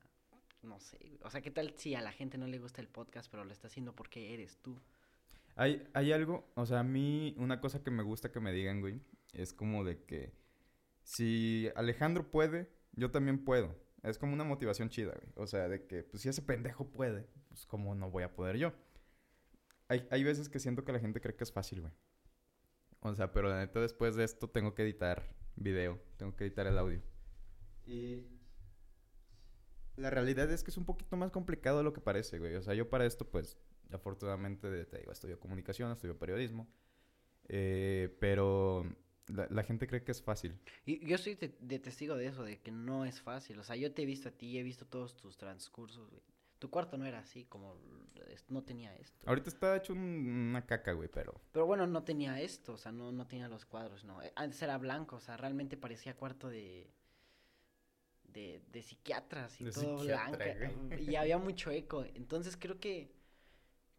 [0.63, 3.29] no sé, o sea, ¿qué tal si a la gente no le gusta el podcast,
[3.29, 4.79] pero lo está haciendo porque eres tú?
[5.55, 8.81] Hay, hay algo, o sea, a mí una cosa que me gusta que me digan,
[8.81, 9.01] güey,
[9.33, 10.33] es como de que
[11.03, 13.75] si Alejandro puede, yo también puedo.
[14.03, 15.33] Es como una motivación chida, güey.
[15.35, 18.57] O sea, de que, pues si ese pendejo puede, pues cómo no voy a poder
[18.57, 18.73] yo.
[19.87, 21.93] Hay, hay veces que siento que la gente cree que es fácil, güey.
[23.01, 26.67] O sea, pero la neta después de esto tengo que editar video, tengo que editar
[26.67, 27.01] el audio.
[27.85, 28.25] Y
[29.97, 32.55] la realidad es que es un poquito más complicado de lo que parece, güey.
[32.55, 33.57] O sea, yo para esto, pues,
[33.93, 36.67] afortunadamente, te digo, estudio comunicación, estudio periodismo.
[37.47, 38.85] Eh, pero
[39.27, 40.59] la, gente cree que es fácil.
[40.85, 43.59] Y yo soy de, testigo de eso, de que no es fácil.
[43.59, 46.23] O sea, yo te he visto a ti, he visto todos tus transcursos, güey.
[46.59, 47.75] Tu cuarto no era así, como
[48.49, 49.17] no tenía esto.
[49.27, 51.41] Ahorita está hecho una caca, güey, pero...
[51.51, 54.19] Pero bueno, no tenía esto, o sea, no, no tenía los cuadros, no.
[54.35, 56.91] Antes era blanco, o sea, realmente parecía cuarto de...
[58.25, 60.37] De, de psiquiatras y todo blanco.
[60.99, 62.05] Y había mucho eco.
[62.13, 63.11] Entonces creo que...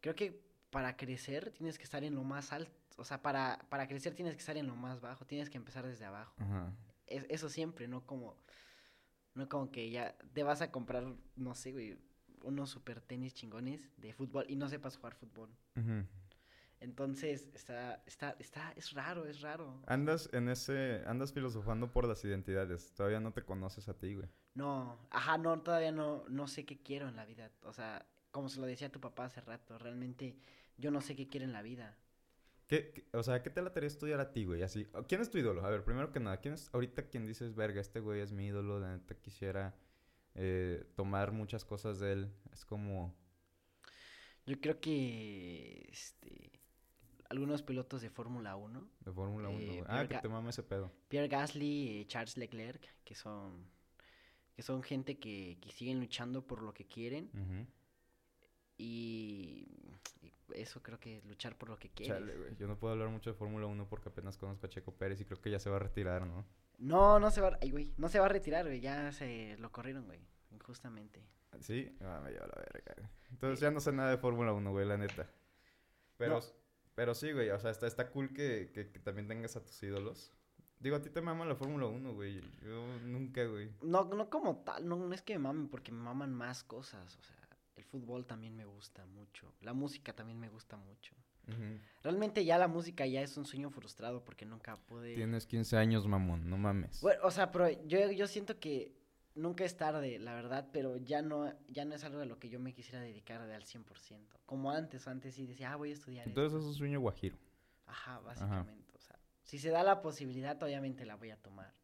[0.03, 0.39] Creo que
[0.69, 2.71] para crecer tienes que estar en lo más alto.
[2.99, 5.25] O sea, para, para crecer tienes que estar en lo más bajo.
[5.25, 6.35] Tienes que empezar desde abajo.
[7.07, 8.37] eso siempre, no como...
[9.35, 11.99] No como que ya te vas a comprar, no sé, güey
[12.45, 15.51] unos super tenis chingones de fútbol y no sepas jugar fútbol.
[16.81, 19.81] Entonces, está, está, está, es raro, es raro.
[19.87, 22.93] Andas en ese, andas filosofando por las identidades.
[22.95, 24.29] Todavía no te conoces a ti, güey.
[24.55, 27.53] No, ajá, no, todavía no, no sé qué quiero en la vida.
[27.63, 30.37] O sea, como se lo decía tu papá hace rato, realmente
[30.77, 31.97] yo no sé qué quiero en la vida.
[32.67, 34.63] ¿Qué, o sea, ¿qué te la estudiar a ti, güey?
[34.63, 35.65] Así, ¿quién es tu ídolo?
[35.65, 38.47] A ver, primero que nada, ¿quién es ahorita quien dices, verga, este güey es mi
[38.47, 39.77] ídolo, la neta quisiera
[40.35, 42.33] eh, tomar muchas cosas de él?
[42.51, 43.15] Es como...
[44.47, 46.51] Yo creo que, este,
[47.29, 48.89] algunos pilotos de Fórmula 1.
[49.01, 50.91] De Fórmula 1, eh, Ah, que te mame ese pedo.
[51.09, 53.67] Pierre Gasly, y Charles Leclerc, que son,
[54.57, 57.31] que son gente que, que siguen luchando por lo que quieren.
[58.79, 59.67] Y
[60.55, 62.19] eso creo que luchar por lo que quieres.
[62.19, 62.57] Chale, güey.
[62.57, 65.25] Yo no puedo hablar mucho de Fórmula 1 porque apenas conozco a Checo Pérez y
[65.25, 66.45] creo que ya se va a retirar, ¿no?
[66.79, 69.71] No, no se va, ay, güey, no se va a retirar, güey, ya se lo
[69.71, 70.21] corrieron, güey,
[70.51, 71.25] injustamente.
[71.61, 73.11] Sí, ah, me lleva la verga.
[73.31, 75.31] Entonces ya no sé nada de Fórmula 1, güey, la neta.
[76.17, 76.41] Pero,
[76.95, 80.33] pero sí, güey, o sea, está, está cool que, que, también tengas a tus ídolos.
[80.81, 82.41] Digo, a ti te mama la Fórmula 1, güey.
[82.63, 83.71] Yo nunca, güey.
[83.83, 87.17] No, no como tal, no, no es que me mamen porque me maman más cosas,
[87.17, 87.42] o sea
[87.77, 91.15] el fútbol también me gusta mucho, la música también me gusta mucho.
[92.03, 95.15] Realmente ya la música ya es un sueño frustrado porque nunca pude...
[95.15, 97.01] Tienes 15 años, mamón, no mames.
[97.01, 98.95] Bueno, o sea, pero yo, yo siento que
[99.35, 102.49] nunca es tarde, la verdad, pero ya no, ya no es algo de lo que
[102.49, 103.85] yo me quisiera dedicar de al 100%.
[104.47, 106.27] Como antes, antes sí decía, ah, voy a estudiar.
[106.29, 107.37] Entonces es un sueño guajiro.
[107.87, 108.97] Ajá, básicamente.
[108.97, 111.75] O sea, si se da la posibilidad, obviamente la voy a tomar.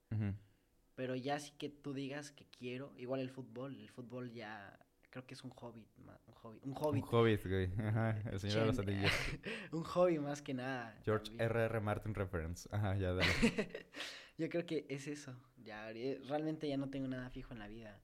[0.95, 4.79] Pero ya sí que tú digas que quiero, igual el fútbol, el fútbol ya
[5.19, 5.85] creo que es un hobby,
[6.27, 7.01] un hobby, un hobby.
[7.01, 7.73] Un hobbit, güey.
[7.81, 9.13] Ajá, el señor de los anillos.
[9.73, 10.97] un hobby más que nada.
[11.05, 11.65] George R.R.
[11.65, 11.81] R.
[11.81, 12.69] Martin reference.
[12.71, 13.29] Ajá, ya dale.
[14.39, 15.35] Yo creo que es eso.
[15.57, 15.91] Ya
[16.29, 18.01] realmente ya no tengo nada fijo en la vida.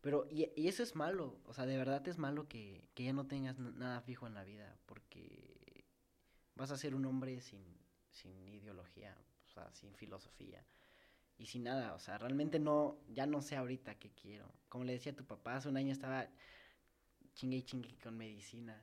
[0.00, 3.14] Pero y, y eso es malo, o sea, de verdad es malo que, que ya
[3.14, 5.86] no tengas nada fijo en la vida, porque
[6.56, 7.64] vas a ser un hombre sin,
[8.10, 10.62] sin ideología, o sea, sin filosofía
[11.36, 14.52] y sin nada, o sea, realmente no, ya no sé ahorita qué quiero.
[14.68, 16.28] Como le decía a tu papá, hace un año estaba
[17.34, 18.80] chingue y chingue con medicina.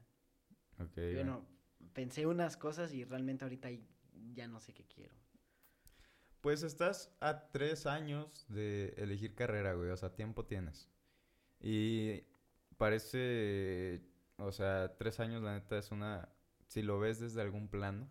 [0.80, 0.96] Ok.
[1.14, 1.46] bueno,
[1.94, 3.70] pensé unas cosas y realmente ahorita
[4.34, 5.16] ya no sé qué quiero.
[6.42, 10.90] Pues estás a tres años de elegir carrera, güey, o sea, tiempo tienes.
[11.60, 12.24] Y
[12.78, 14.02] parece,
[14.38, 16.30] o sea, tres años la neta es una,
[16.68, 18.10] si lo ves desde algún plano,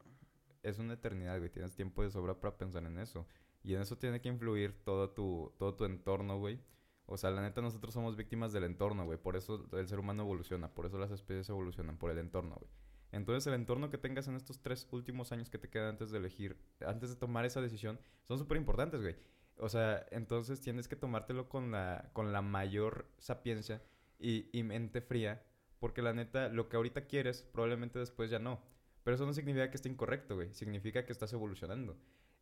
[0.62, 3.26] es una eternidad, güey, tienes tiempo de sobra para pensar en eso.
[3.62, 6.58] Y en eso tiene que influir todo tu, todo tu entorno, güey.
[7.06, 9.18] O sea, la neta, nosotros somos víctimas del entorno, güey.
[9.18, 10.72] Por eso el ser humano evoluciona.
[10.72, 12.70] Por eso las especies evolucionan, por el entorno, güey.
[13.12, 16.18] Entonces, el entorno que tengas en estos tres últimos años que te quedan antes de
[16.18, 16.56] elegir,
[16.86, 19.16] antes de tomar esa decisión, son súper importantes, güey.
[19.56, 23.82] O sea, entonces tienes que tomártelo con la, con la mayor sapiencia
[24.18, 25.42] y, y mente fría.
[25.80, 28.61] Porque la neta, lo que ahorita quieres, probablemente después ya no.
[29.02, 30.54] Pero eso no significa que esté incorrecto, güey.
[30.54, 31.96] Significa que estás evolucionando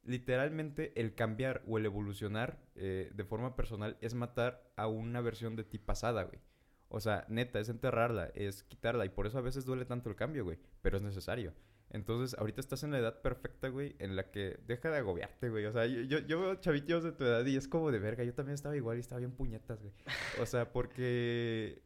[0.04, 5.56] literalmente el cambiar o el evolucionar eh, de forma personal es matar a una versión
[5.56, 6.40] de ti pasada, güey.
[6.88, 9.04] O sea, neta, es enterrarla, es quitarla.
[9.04, 10.58] Y por eso a veces duele tanto el cambio, güey.
[10.80, 11.52] Pero es necesario.
[11.90, 15.64] Entonces, ahorita estás en la edad perfecta, güey, en la que deja de agobiarte, güey.
[15.66, 18.24] O sea, yo, yo, veo chavitos de tu edad y es como de verga.
[18.24, 19.92] Yo también estaba igual y estaba bien puñetas, güey.
[20.40, 21.82] O sea, porque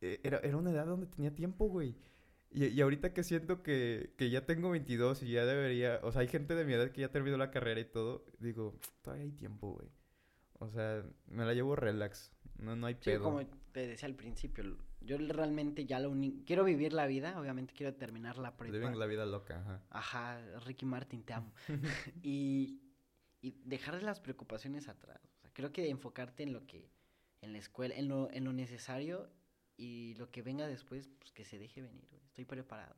[0.00, 1.96] eh, era, era una edad donde tenía tiempo, güey.
[2.54, 6.00] Y, ahorita que siento que, que, ya tengo 22 y ya debería...
[6.02, 8.24] O sea, hay gente de mi edad que ya terminó la carrera y todo.
[8.38, 9.88] Digo, todavía hay tiempo, güey.
[10.58, 12.30] O sea, me la llevo relax.
[12.58, 13.18] No, no hay pedo.
[13.18, 16.44] Sí, como te decía al principio, yo realmente ya lo único...
[16.44, 18.72] Quiero vivir la vida, obviamente quiero terminar la prepa.
[18.72, 19.82] Viven la vida loca, ajá.
[19.90, 21.52] Ajá, Ricky Martin, te amo.
[22.22, 22.82] y,
[23.40, 25.20] y dejar las preocupaciones atrás.
[25.38, 26.90] O sea, creo que enfocarte en lo que...
[27.40, 29.28] En la escuela, en lo, en lo necesario
[29.76, 32.96] y lo que venga después, pues que se deje venir, Estoy preparado.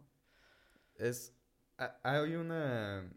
[0.96, 1.34] Es.
[1.76, 3.10] hay una.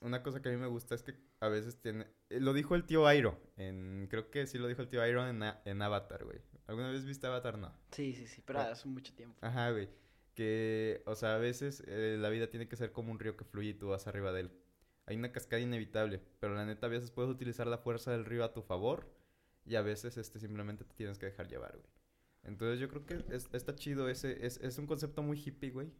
[0.00, 2.06] Una cosa que a mí me gusta es que a veces tiene.
[2.30, 3.40] Eh, lo dijo el tío Airo.
[3.56, 6.40] En, creo que sí lo dijo el tío Airo en, en Avatar, güey.
[6.66, 7.58] ¿Alguna vez viste Avatar?
[7.58, 7.72] No.
[7.90, 8.42] Sí, sí, sí.
[8.44, 9.38] Pero hace mucho tiempo.
[9.40, 9.88] Ajá, güey.
[10.34, 13.44] Que, o sea, a veces eh, la vida tiene que ser como un río que
[13.44, 14.52] fluye y tú vas arriba de él.
[15.06, 18.44] Hay una cascada inevitable, pero la neta a veces puedes utilizar la fuerza del río
[18.44, 19.12] a tu favor
[19.64, 21.86] y a veces este simplemente te tienes que dejar llevar, güey.
[22.44, 25.92] Entonces yo creo que está chido ese, es, es un concepto muy hippie, güey.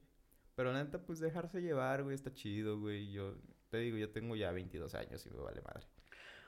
[0.55, 3.11] Pero la neta, pues dejarse llevar, güey, está chido, güey.
[3.11, 3.36] Yo
[3.70, 5.86] te digo, yo tengo ya 22 años y me vale madre.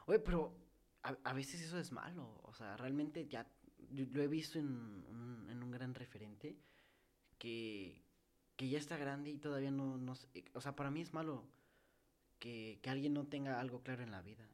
[0.07, 0.57] Oye, pero
[1.03, 2.41] a, veces eso es malo.
[2.45, 3.51] O sea, realmente ya
[3.91, 6.57] lo he visto en un, en un gran referente
[7.39, 8.03] que,
[8.57, 10.15] que ya está grande y todavía no, no...
[10.53, 11.45] O sea, para mí es malo
[12.39, 14.49] que, que alguien no tenga algo claro en la vida.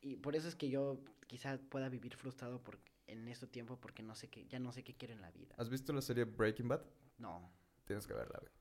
[0.00, 4.02] Y por eso es que yo quizá pueda vivir frustrado porque en este tiempo porque
[4.02, 5.54] no sé qué, ya no sé qué quiero en la vida.
[5.58, 6.82] ¿Has visto la serie Breaking Bad?
[7.18, 7.52] No.
[7.84, 8.52] Tienes que verla, güey.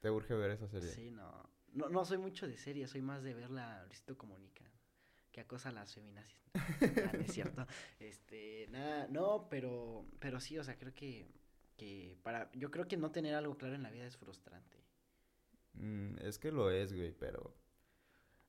[0.00, 0.90] Te urge ver esa serie.
[0.90, 1.48] Sí, no.
[1.72, 4.64] No, no soy mucho de serie, soy más de verla Luisito Comunica.
[5.30, 6.50] Que acosa a las feminazis.
[7.26, 7.66] es cierto.
[7.98, 11.28] Este, nada, no, pero, pero sí, o sea, creo que,
[11.76, 14.82] que para, yo creo que no tener algo claro en la vida es frustrante.
[15.74, 17.54] Mm, es que lo es, güey, pero...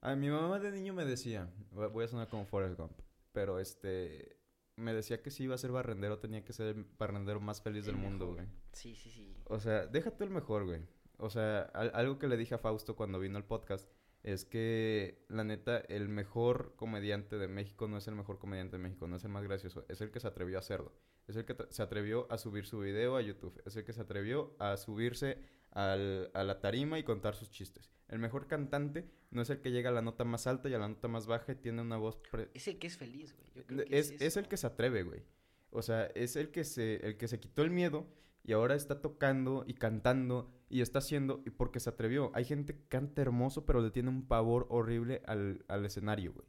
[0.02, 2.98] A mi mamá de niño me decía, voy a sonar como Forrest Gump,
[3.34, 4.37] pero este...
[4.78, 7.86] Me decía que si iba a ser barrendero tenía que ser el barrendero más feliz
[7.86, 8.46] del mundo, güey.
[8.74, 9.36] Sí, sí, sí.
[9.46, 10.82] O sea, déjate el mejor, güey.
[11.18, 13.90] O sea, algo que le dije a Fausto cuando vino al podcast
[14.24, 18.84] es que, la neta, el mejor comediante de México no es el mejor comediante de
[18.84, 20.94] México, no es el más gracioso, es el que se atrevió a hacerlo.
[21.28, 24.02] Es el que se atrevió a subir su video a YouTube, es el que se
[24.02, 25.44] atrevió a subirse
[25.78, 27.92] al, a la tarima y contar sus chistes.
[28.08, 30.80] El mejor cantante no es el que llega a la nota más alta y a
[30.80, 32.20] la nota más baja y tiene una voz...
[32.56, 33.86] Es el que es feliz, güey.
[33.92, 35.22] Es, es, es el que se atreve, güey.
[35.70, 38.08] O sea, es el que se, el que se quitó el miedo
[38.44, 42.32] y ahora está tocando y cantando y está haciendo y porque se atrevió.
[42.34, 46.48] Hay gente que canta hermoso, pero le tiene un pavor horrible al, al escenario, güey.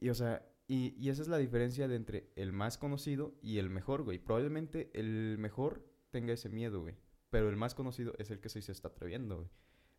[0.00, 3.58] Y o sea, y, y, esa es la diferencia de entre el más conocido y
[3.58, 4.18] el mejor, güey.
[4.18, 6.96] Probablemente el mejor tenga ese miedo, güey.
[7.30, 9.48] Pero el más conocido es el que se está atreviendo, güey.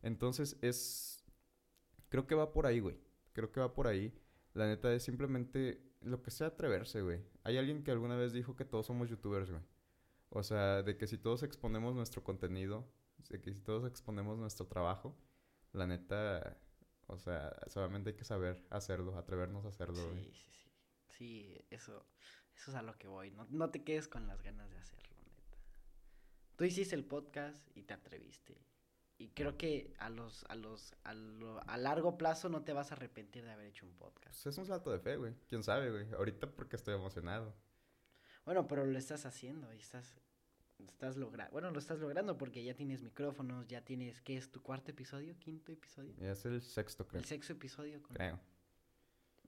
[0.02, 1.24] Entonces es...
[2.08, 2.98] Creo que va por ahí, güey.
[3.32, 4.12] Creo que va por ahí.
[4.54, 7.20] La neta es simplemente lo que sea atreverse, güey.
[7.44, 9.62] Hay alguien que alguna vez dijo que todos somos youtubers, güey.
[10.30, 12.88] O sea, de que si todos exponemos nuestro contenido,
[13.28, 15.16] de que si todos exponemos nuestro trabajo,
[15.72, 16.58] la neta,
[17.06, 20.02] o sea, solamente hay que saber hacerlo, atrevernos a hacerlo.
[20.14, 20.70] Sí, sí, sí.
[21.08, 22.06] Sí, eso,
[22.56, 23.30] eso es a lo que voy.
[23.32, 25.09] No, no te quedes con las ganas de hacerlo.
[26.60, 28.54] Tú hiciste el podcast y te atreviste.
[29.16, 32.90] Y creo que a los, a los, a, lo, a largo plazo no te vas
[32.92, 34.42] a arrepentir de haber hecho un podcast.
[34.42, 35.34] Pues es un salto de fe, güey.
[35.48, 36.12] ¿Quién sabe, güey?
[36.12, 37.54] Ahorita porque estoy emocionado.
[38.44, 40.20] Bueno, pero lo estás haciendo y estás,
[40.86, 41.50] estás logrando.
[41.50, 45.38] Bueno, lo estás logrando porque ya tienes micrófonos, ya tienes, ¿qué es tu cuarto episodio?
[45.38, 46.14] ¿Quinto episodio?
[46.18, 47.20] Ya es el sexto, creo.
[47.20, 48.02] El sexto episodio.
[48.02, 48.38] Creo.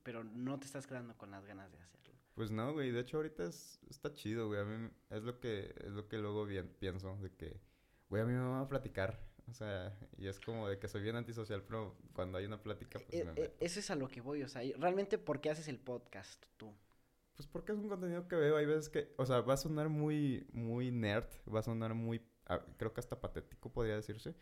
[0.03, 2.02] Pero no te estás quedando con las ganas de hacerlo.
[2.35, 2.91] Pues no, güey.
[2.91, 4.61] De hecho, ahorita es, está chido, güey.
[4.61, 7.61] A mí es lo que, es lo que luego bien, pienso, de que,
[8.09, 9.19] güey, a mí me va a platicar.
[9.51, 12.99] O sea, y es como de que soy bien antisocial, pero cuando hay una plática,
[13.01, 15.69] pues e, e, Eso es a lo que voy, o sea, realmente, ¿por qué haces
[15.69, 16.73] el podcast tú?
[17.37, 18.57] Pues porque es un contenido que veo.
[18.57, 22.23] Hay veces que, o sea, va a sonar muy, muy nerd, va a sonar muy,
[22.47, 24.35] ah, creo que hasta patético podría decirse.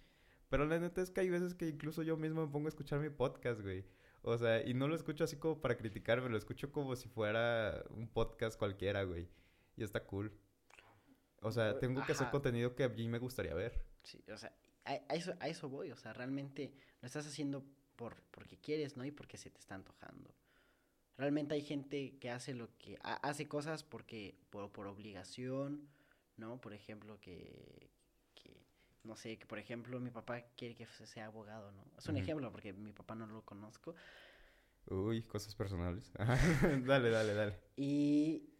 [0.49, 3.01] Pero la neta es que hay veces que incluso yo mismo me pongo a escuchar
[3.01, 3.85] mi podcast, güey.
[4.23, 7.85] O sea, y no lo escucho así como para criticarme, lo escucho como si fuera
[7.91, 9.29] un podcast cualquiera, güey.
[9.77, 10.33] Y está cool.
[11.43, 13.83] O sea, tengo que hacer contenido que a mí me gustaría ver.
[14.03, 14.53] Sí, o sea,
[14.85, 15.91] a, eso, a eso voy.
[15.91, 17.65] O sea, realmente lo estás haciendo
[17.97, 19.05] por, porque quieres, ¿no?
[19.05, 20.35] Y porque se te está antojando.
[21.17, 25.89] Realmente hay gente que hace lo que hace cosas porque por, por obligación,
[26.37, 26.61] ¿no?
[26.61, 28.00] Por ejemplo, que, que,
[29.05, 31.85] no sé, que por ejemplo mi papá quiere que sea abogado, ¿no?
[31.99, 33.95] Es un ejemplo porque mi papá no lo conozco.
[34.87, 36.13] Uy, cosas personales.
[36.87, 37.61] dale, dale, dale.
[37.77, 38.51] Y,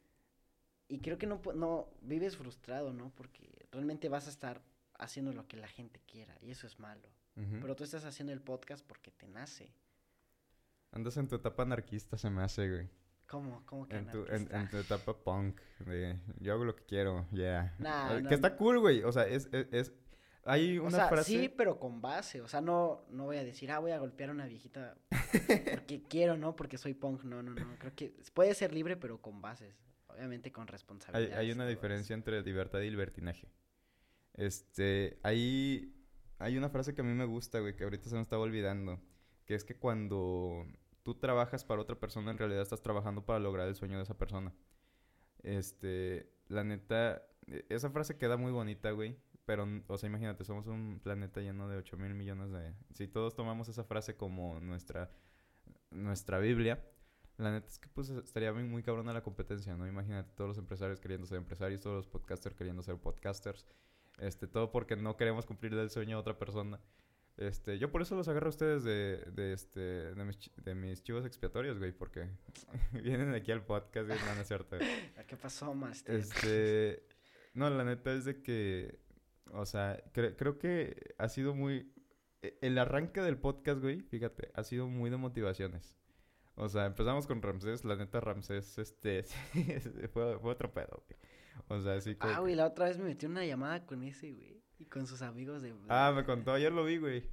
[0.89, 3.13] y creo que no, no vives frustrado, ¿no?
[3.15, 4.63] Porque realmente vas a estar
[4.99, 7.09] haciendo lo que la gente quiera y eso es malo.
[7.63, 9.73] Pero tú estás haciendo el podcast porque te nace.
[10.93, 12.91] Andas en tu etapa anarquista, se me hace, güey.
[13.27, 13.65] ¿Cómo?
[13.65, 17.75] ¿Cómo que en tu, en, tu etapa punk, de yo hago lo que quiero, yeah.
[17.79, 19.05] Nah, que está cool, güey.
[19.05, 19.93] O sea, es, es,
[20.45, 21.31] hay una o sea, frase...
[21.31, 22.41] sí, pero con base.
[22.41, 24.97] O sea, no, no voy a decir, ah, voy a golpear a una viejita
[25.71, 26.57] porque quiero, ¿no?
[26.57, 27.25] Porque soy punk.
[27.25, 27.79] No, no, no.
[27.79, 29.75] Creo que puede ser libre, pero con bases.
[30.09, 31.39] Obviamente con responsabilidad.
[31.39, 33.49] Hay, hay una diferencia entre libertad y libertinaje.
[34.35, 35.95] Este, hay,
[36.39, 39.01] hay una frase que a mí me gusta, güey, que ahorita se me estaba olvidando.
[39.45, 40.67] Que es que cuando
[41.03, 44.17] tú trabajas para otra persona, en realidad estás trabajando para lograr el sueño de esa
[44.17, 44.55] persona.
[45.43, 49.17] Este, la neta, e, esa frase queda muy bonita, güey.
[49.51, 52.73] Pero, o sea, imagínate, somos un planeta lleno de 8 mil millones de...
[52.95, 55.11] Si todos tomamos esa frase como nuestra,
[55.91, 56.81] nuestra Biblia,
[57.37, 59.89] la neta es que pues estaría muy, muy cabrona la competencia, ¿no?
[59.89, 63.67] Imagínate todos los empresarios queriendo ser empresarios, todos los podcasters queriendo ser podcasters.
[64.19, 66.79] Este, todo porque no queremos cumplir el sueño de otra persona.
[67.37, 69.81] Este, yo por eso los agarro a ustedes de, de, este,
[70.15, 72.29] de, mis, de mis chivos expiatorios, güey, porque
[73.03, 74.77] vienen aquí al podcast, y no, es cierto.
[75.27, 77.03] ¿Qué pasó, más Este,
[77.53, 79.10] no, la neta es de que,
[79.55, 81.93] o sea, creo que ha sido muy,
[82.43, 85.95] e, el arranque del podcast, güey, fíjate, ha sido muy de motivaciones.
[86.57, 89.25] O sea, empezamos con Ramsés, la neta Ramsés, este,
[90.13, 91.19] fue, fue otro pedo, güey.
[91.69, 92.27] O sea, así que...
[92.27, 94.63] Ah, güey, la otra vez me metí una llamada con ese, güey.
[94.79, 95.75] Y con sus amigos de...
[95.89, 97.25] Ah, me contó, ayer lo vi, güey.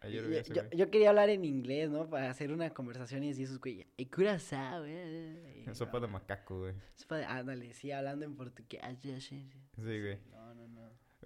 [0.00, 2.08] Ayer vi ese, yo, yo, quería hablar en inglés, ¿no?
[2.08, 3.86] Para hacer una conversación y así esos güey.
[3.96, 5.74] Y curazao, güey.
[5.74, 6.74] Sopa de macaco, güey.
[6.94, 7.24] Sopa de...
[7.24, 8.80] Ándale, sí, hablando en portugués.
[9.02, 9.42] Sí,
[9.76, 10.18] güey.
[10.30, 10.79] No, no, no.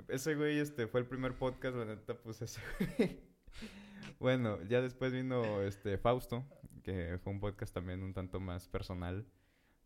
[0.09, 2.61] Ese güey, este, fue el primer podcast, la neta, pues ese
[2.99, 3.21] güey.
[4.19, 6.45] bueno, ya después vino, este, Fausto,
[6.83, 9.27] que fue un podcast también un tanto más personal.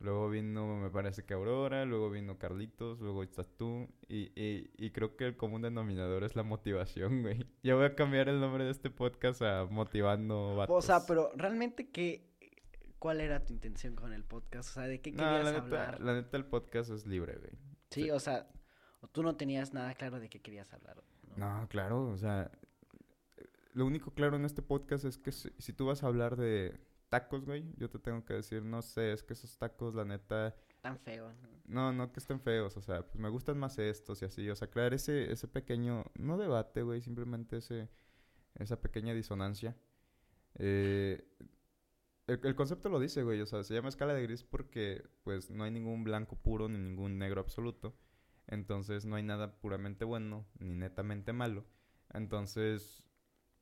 [0.01, 3.89] Luego vino, me parece que Aurora, luego vino Carlitos, luego estás tú.
[4.09, 7.45] Y, y, y creo que el común denominador es la motivación, güey.
[7.63, 10.85] Ya voy a cambiar el nombre de este podcast a Motivando Vatos.
[10.85, 12.31] O sea, pero realmente, ¿qué,
[13.01, 14.71] ¿cuál era tu intención con el podcast?
[14.71, 16.01] O sea, ¿de qué No, querías la neta, hablar?
[16.01, 17.53] la neta, el podcast es libre, güey.
[17.91, 18.11] Sí, sí.
[18.13, 18.49] o sea,
[19.01, 21.03] o tú no tenías nada claro de qué querías hablar.
[21.37, 21.61] ¿no?
[21.61, 22.51] No, claro, o sea,
[23.75, 26.81] lo único claro en este podcast es que si, si tú vas a hablar de
[27.09, 30.55] tacos, güey, yo te tengo que decir, no sé, es que esos tacos, la neta,
[30.81, 31.33] Tan feo.
[31.33, 31.49] ¿no?
[31.67, 34.57] no, no que estén feos, o sea, pues me gustan más estos y así, o
[34.57, 37.89] sea, crear ese, ese pequeño, no debate, güey, simplemente ese,
[38.55, 39.77] esa pequeña disonancia.
[40.55, 41.25] Eh,
[42.27, 45.51] el, el concepto lo dice, güey, o sea, se llama escala de gris porque, pues,
[45.51, 47.97] no hay ningún blanco puro ni ningún negro absoluto.
[48.49, 51.65] Entonces, no hay nada puramente bueno ni netamente malo.
[52.13, 53.05] Entonces,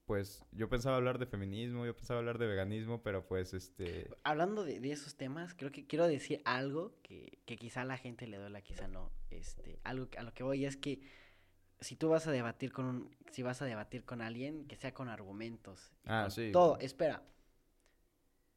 [0.04, 4.08] pues, yo pensaba hablar de feminismo, yo pensaba hablar de veganismo, pero pues, este...
[4.22, 7.98] Hablando de, de esos temas, creo que quiero decir algo que, que quizá a la
[7.98, 9.10] gente le duela, quizá no.
[9.30, 11.00] Este, algo a lo que voy es que
[11.80, 14.94] si tú vas a debatir con un, si vas a debatir con alguien, que sea
[14.94, 15.92] con argumentos.
[16.04, 16.50] y Ah, con sí.
[16.52, 17.24] Todo, espera.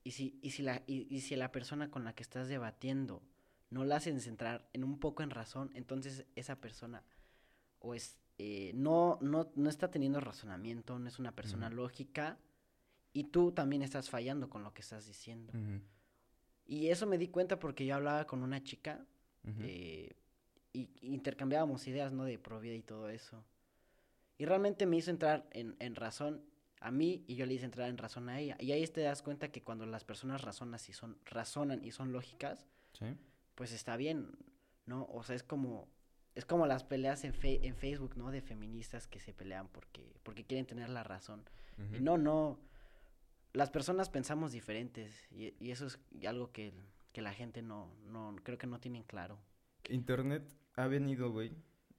[0.04, 3.24] Y si, y si la, y, y si la persona con la que estás debatiendo
[3.70, 7.03] no la hacen centrar en un poco en razón, entonces esa persona
[7.80, 12.38] o es eh, no, no, no está teniendo razonamiento, no es una persona lógica,
[13.11, 15.51] y tú también estás fallando con lo que estás diciendo.
[16.65, 19.05] Y eso me di cuenta porque yo hablaba con una chica
[19.59, 20.13] eh,
[20.72, 22.24] y y intercambiábamos ideas, ¿no?
[22.24, 23.43] De pro vida y todo eso.
[24.38, 26.41] Y realmente me hizo entrar en, en razón
[26.80, 28.55] a mí y yo le hice entrar en razón a ella.
[28.59, 32.13] Y ahí te das cuenta que cuando las personas razonan y son, razonan y son
[32.13, 33.05] lógicas, Sí.
[33.60, 34.32] Pues está bien,
[34.86, 35.03] ¿no?
[35.12, 35.89] O sea, es como,
[36.34, 38.32] es como las peleas en, fe- en Facebook, ¿no?
[38.32, 41.43] De feministas que se pelean porque, porque quieren tener la razón.
[41.93, 42.57] Y no, no.
[43.51, 46.72] Las personas pensamos diferentes y, y eso es algo que,
[47.12, 49.38] que la gente no, no, creo que no tienen claro.
[49.89, 51.51] Internet ha venido, güey.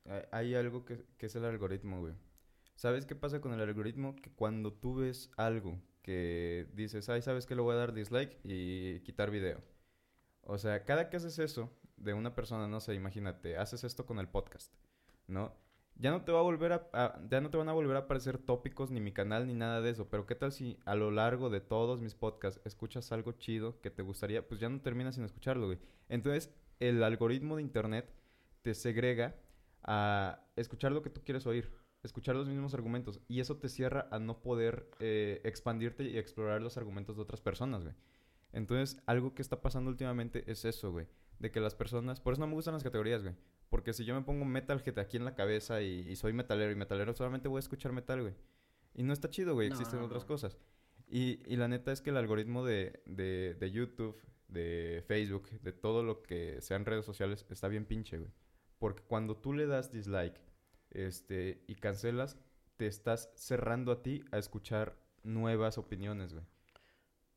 [0.06, 2.14] ha- Hay algo que, que es el algoritmo, güey.
[2.74, 4.16] ¿Sabes qué pasa con el algoritmo?
[4.16, 7.54] Que cuando tú ves algo que dices, ay, ¿sabes qué?
[7.54, 9.62] Le voy a dar dislike y quitar video.
[10.42, 14.18] O sea, cada que haces eso de una persona, no sé, imagínate, haces esto con
[14.18, 14.72] el podcast,
[15.26, 15.54] ¿no?
[15.96, 18.38] Ya no te va a volver a, ya no te van a volver a aparecer
[18.38, 21.50] tópicos ni mi canal ni nada de eso, pero ¿qué tal si a lo largo
[21.50, 24.46] de todos mis podcasts escuchas algo chido que te gustaría?
[24.48, 25.78] Pues ya no terminas sin escucharlo, güey.
[26.08, 28.10] Entonces, el algoritmo de internet
[28.62, 29.36] te segrega
[29.82, 31.70] a escuchar lo que tú quieres oír,
[32.02, 36.62] escuchar los mismos argumentos, y eso te cierra a no poder eh, expandirte y explorar
[36.62, 37.94] los argumentos de otras personas, güey.
[38.52, 41.06] Entonces, algo que está pasando últimamente es eso, güey.
[41.38, 42.20] De que las personas...
[42.20, 43.34] Por eso no me gustan las categorías, güey.
[43.68, 46.74] Porque si yo me pongo metalhead aquí en la cabeza y, y soy metalero y
[46.74, 48.34] metalero, solamente voy a escuchar metal, güey.
[48.94, 49.68] Y no está chido, güey.
[49.68, 50.28] No, Existen no, otras no.
[50.28, 50.58] cosas.
[51.08, 55.72] Y, y la neta es que el algoritmo de, de, de YouTube, de Facebook, de
[55.72, 58.30] todo lo que sean redes sociales, está bien pinche, güey.
[58.78, 60.40] Porque cuando tú le das dislike
[60.90, 62.38] este, y cancelas,
[62.76, 66.44] te estás cerrando a ti a escuchar nuevas opiniones, güey.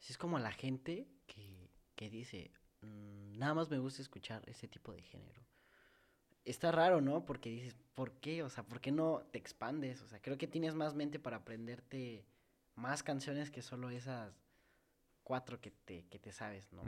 [0.03, 2.51] Sí, es como la gente que, que dice,
[2.81, 5.41] "Mm, nada más me gusta escuchar ese tipo de género.
[6.43, 7.23] Está raro, ¿no?
[7.23, 8.43] Porque dices, ¿por qué?
[8.43, 10.01] O sea, ¿por qué no te expandes?
[10.01, 12.25] O sea, creo que tienes más mente para aprenderte
[12.75, 14.35] más canciones que solo esas
[15.23, 16.83] cuatro que te, que te sabes, ¿no?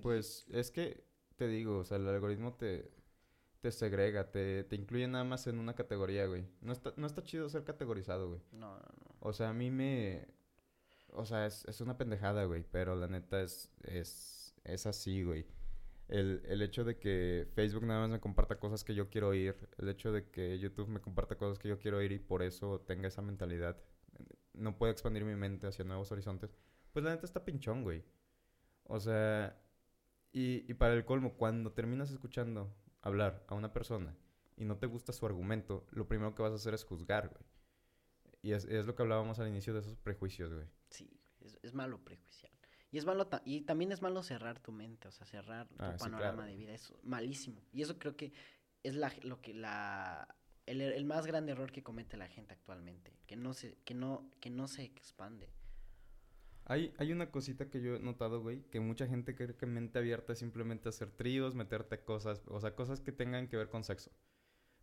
[0.00, 1.04] Pues es que
[1.34, 2.88] te digo, o sea, el algoritmo te,
[3.60, 6.46] te segrega, te, te incluye nada más en una categoría, güey.
[6.60, 8.40] No está, no está chido ser categorizado, güey.
[8.52, 9.16] No, no, no.
[9.18, 10.37] O sea, a mí me...
[11.12, 15.46] O sea, es, es una pendejada, güey, pero la neta es, es, es así, güey.
[16.08, 19.68] El, el hecho de que Facebook nada más me comparta cosas que yo quiero oír,
[19.78, 22.80] el hecho de que YouTube me comparta cosas que yo quiero oír y por eso
[22.80, 23.76] tenga esa mentalidad,
[24.54, 26.56] no puedo expandir mi mente hacia nuevos horizontes,
[26.92, 28.04] pues la neta está pinchón, güey.
[28.84, 29.60] O sea,
[30.32, 34.16] y, y para el colmo, cuando terminas escuchando hablar a una persona
[34.56, 37.44] y no te gusta su argumento, lo primero que vas a hacer es juzgar, güey.
[38.40, 40.66] Y es, es lo que hablábamos al inicio de esos prejuicios, güey.
[40.90, 41.10] Sí,
[41.40, 42.52] es, es malo prejuiciar.
[42.90, 45.76] Y es malo ta- y también es malo cerrar tu mente, o sea, cerrar tu
[45.78, 46.50] Ah, sí, panorama claro.
[46.50, 47.60] de vida, es malísimo.
[47.72, 48.32] Y eso creo que
[48.82, 50.34] es la, lo que la
[50.66, 54.30] el, el más grande error que comete la gente actualmente, que no se que no
[54.40, 55.50] que no se expande.
[56.64, 59.98] Hay, hay una cosita que yo he notado, güey, que mucha gente cree que mente
[59.98, 63.84] abierta es simplemente hacer tríos, meterte cosas, o sea, cosas que tengan que ver con
[63.84, 64.10] sexo.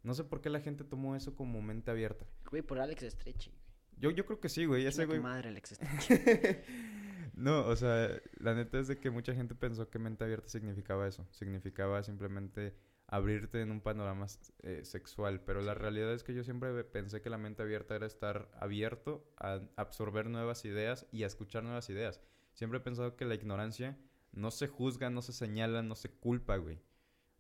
[0.02, 2.26] No sé por qué la gente tomó eso como mente abierta.
[2.50, 3.52] Güey, por Alex Estrechi.
[3.98, 5.20] Yo, yo creo que sí, güey, ese güey...
[5.20, 5.80] madre Alex
[7.36, 11.08] no, o sea, la neta es de que mucha gente pensó que mente abierta significaba
[11.08, 11.28] eso.
[11.32, 12.76] Significaba simplemente
[13.08, 14.28] abrirte en un panorama
[14.64, 15.42] eh, sexual.
[15.42, 19.32] Pero la realidad es que yo siempre pensé que la mente abierta era estar abierto
[19.38, 22.22] a absorber nuevas ideas y a escuchar nuevas ideas.
[22.54, 23.98] Siempre he pensado que la ignorancia
[24.32, 26.82] no se juzga, no se señala, no se culpa, güey.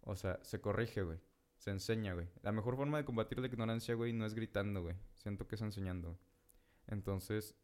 [0.01, 1.19] O sea, se corrige, güey.
[1.57, 2.27] Se enseña, güey.
[2.43, 4.95] La mejor forma de combatir la ignorancia, güey, no es gritando, güey.
[5.15, 6.19] Siento que es enseñando.
[6.87, 7.55] Entonces...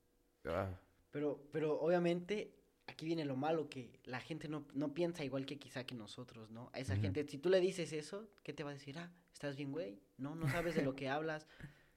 [0.45, 0.79] Ah.
[1.11, 2.61] Pero, pero obviamente
[2.91, 6.51] aquí viene lo malo, que la gente no, no piensa igual que quizá que nosotros,
[6.51, 6.69] ¿no?
[6.73, 8.97] A esa gente, si tú le dices eso, ¿qué te va a decir?
[8.97, 9.99] Ah, estás bien, güey.
[10.17, 11.47] No, no sabes de lo que hablas.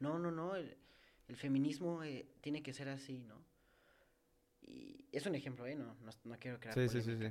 [0.00, 0.56] No, no, no.
[0.56, 0.76] El,
[1.36, 3.44] feminismo eh, tiene que ser así, ¿no?
[4.62, 5.74] Y es un ejemplo, ¿eh?
[5.74, 7.26] No, no, quiero crear sí, sí, sí, sí.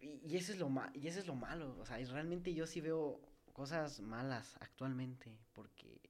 [0.00, 1.76] Y, y, eso es lo y eso es lo malo.
[1.78, 3.20] O sea, realmente yo sí veo
[3.52, 6.00] cosas malas actualmente, porque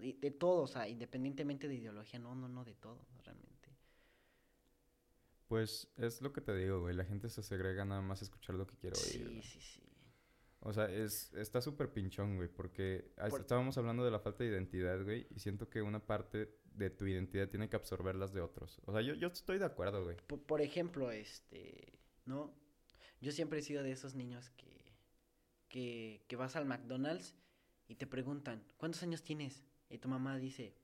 [0.00, 3.54] de, de todo, o sea, independientemente de ideología, no, no, no, de todo, realmente.
[5.48, 6.94] Pues es lo que te digo, güey.
[6.94, 9.42] La gente se segrega nada más a escuchar lo que quiere oír.
[9.42, 9.82] Sí, sí, sí.
[10.60, 15.02] O sea, es, está súper pinchón, güey, porque estábamos hablando de la falta de identidad,
[15.04, 18.80] güey, y siento que una parte de tu identidad tiene que absorber las de otros.
[18.86, 20.16] O sea, yo, yo estoy de acuerdo, güey.
[20.26, 22.54] Por, ejemplo, este, ¿no?
[23.20, 24.96] Yo siempre he sido de esos niños que,
[25.68, 27.34] que, que vas al McDonald's
[27.86, 29.62] y te preguntan, ¿cuántos años tienes?
[29.94, 30.74] Y tu mamá dice,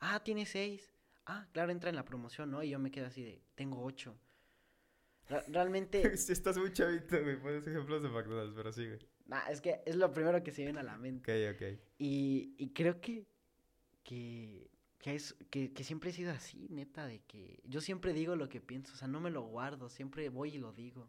[0.00, 0.94] ah, tienes seis
[1.26, 2.62] ah, claro, entra en la promoción, ¿no?
[2.62, 4.16] Y yo me quedo así de, tengo ocho.
[5.48, 6.02] realmente...
[6.16, 7.40] sí, estás muy chavito, güey.
[7.40, 8.98] Pones ejemplos de McDonald's, pero sí, güey.
[9.26, 11.50] Nah, es que es lo primero que se viene a la mente.
[11.50, 11.80] Ok, ok.
[11.98, 13.26] Y, y creo que,
[14.02, 18.36] que, que, es, que, que siempre he sido así, neta, de que yo siempre digo
[18.36, 21.08] lo que pienso, o sea, no me lo guardo, siempre voy y lo digo.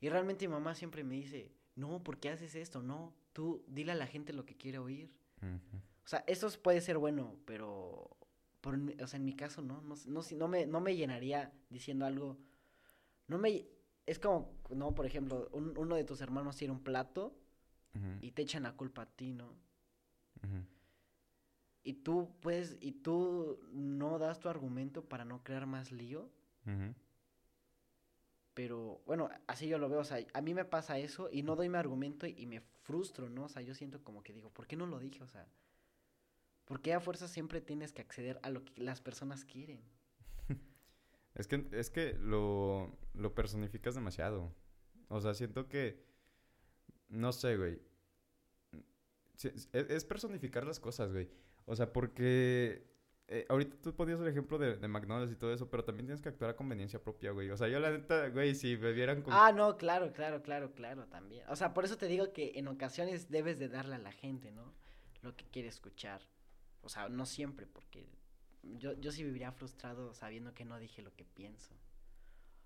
[0.00, 2.82] Y realmente mi mamá siempre me dice, no, ¿por qué haces esto?
[2.82, 5.12] No, tú dile a la gente lo que quiere oír.
[6.04, 8.16] O sea, eso puede ser bueno, pero
[9.02, 9.80] o sea, en mi caso, ¿no?
[9.82, 12.38] No, no, no, me, no me llenaría diciendo algo.
[13.26, 13.66] No me.
[14.06, 17.36] Es como, no, por ejemplo, uno de tus hermanos tiene un plato
[18.20, 19.54] y te echan la culpa a ti, ¿no?
[21.84, 26.30] Y tú puedes, y tú no das tu argumento para no crear más lío.
[28.54, 31.56] Pero bueno, así yo lo veo, o sea, a mí me pasa eso y no
[31.56, 33.44] doy mi argumento y, y me frustro, ¿no?
[33.44, 35.22] O sea, yo siento como que digo, ¿por qué no lo dije?
[35.24, 35.46] O sea,
[36.72, 39.82] ¿Por qué a fuerza siempre tienes que acceder a lo que las personas quieren?
[41.34, 44.54] es que, es que lo, lo personificas demasiado.
[45.08, 46.02] O sea, siento que.
[47.10, 47.78] No sé, güey.
[49.74, 51.28] Es, personificar las cosas, güey.
[51.66, 52.90] O sea, porque.
[53.28, 56.22] Eh, ahorita tú podías el ejemplo de, de, McDonald's y todo eso, pero también tienes
[56.22, 57.50] que actuar a conveniencia propia, güey.
[57.50, 59.34] O sea, yo la neta, güey, si bebieran con...
[59.34, 61.44] Ah, no, claro, claro, claro, claro, también.
[61.50, 64.52] O sea, por eso te digo que en ocasiones debes de darle a la gente,
[64.52, 64.72] ¿no?
[65.20, 66.22] Lo que quiere escuchar.
[66.82, 68.08] O sea, no siempre, porque
[68.62, 71.74] yo, yo sí viviría frustrado sabiendo que no dije lo que pienso.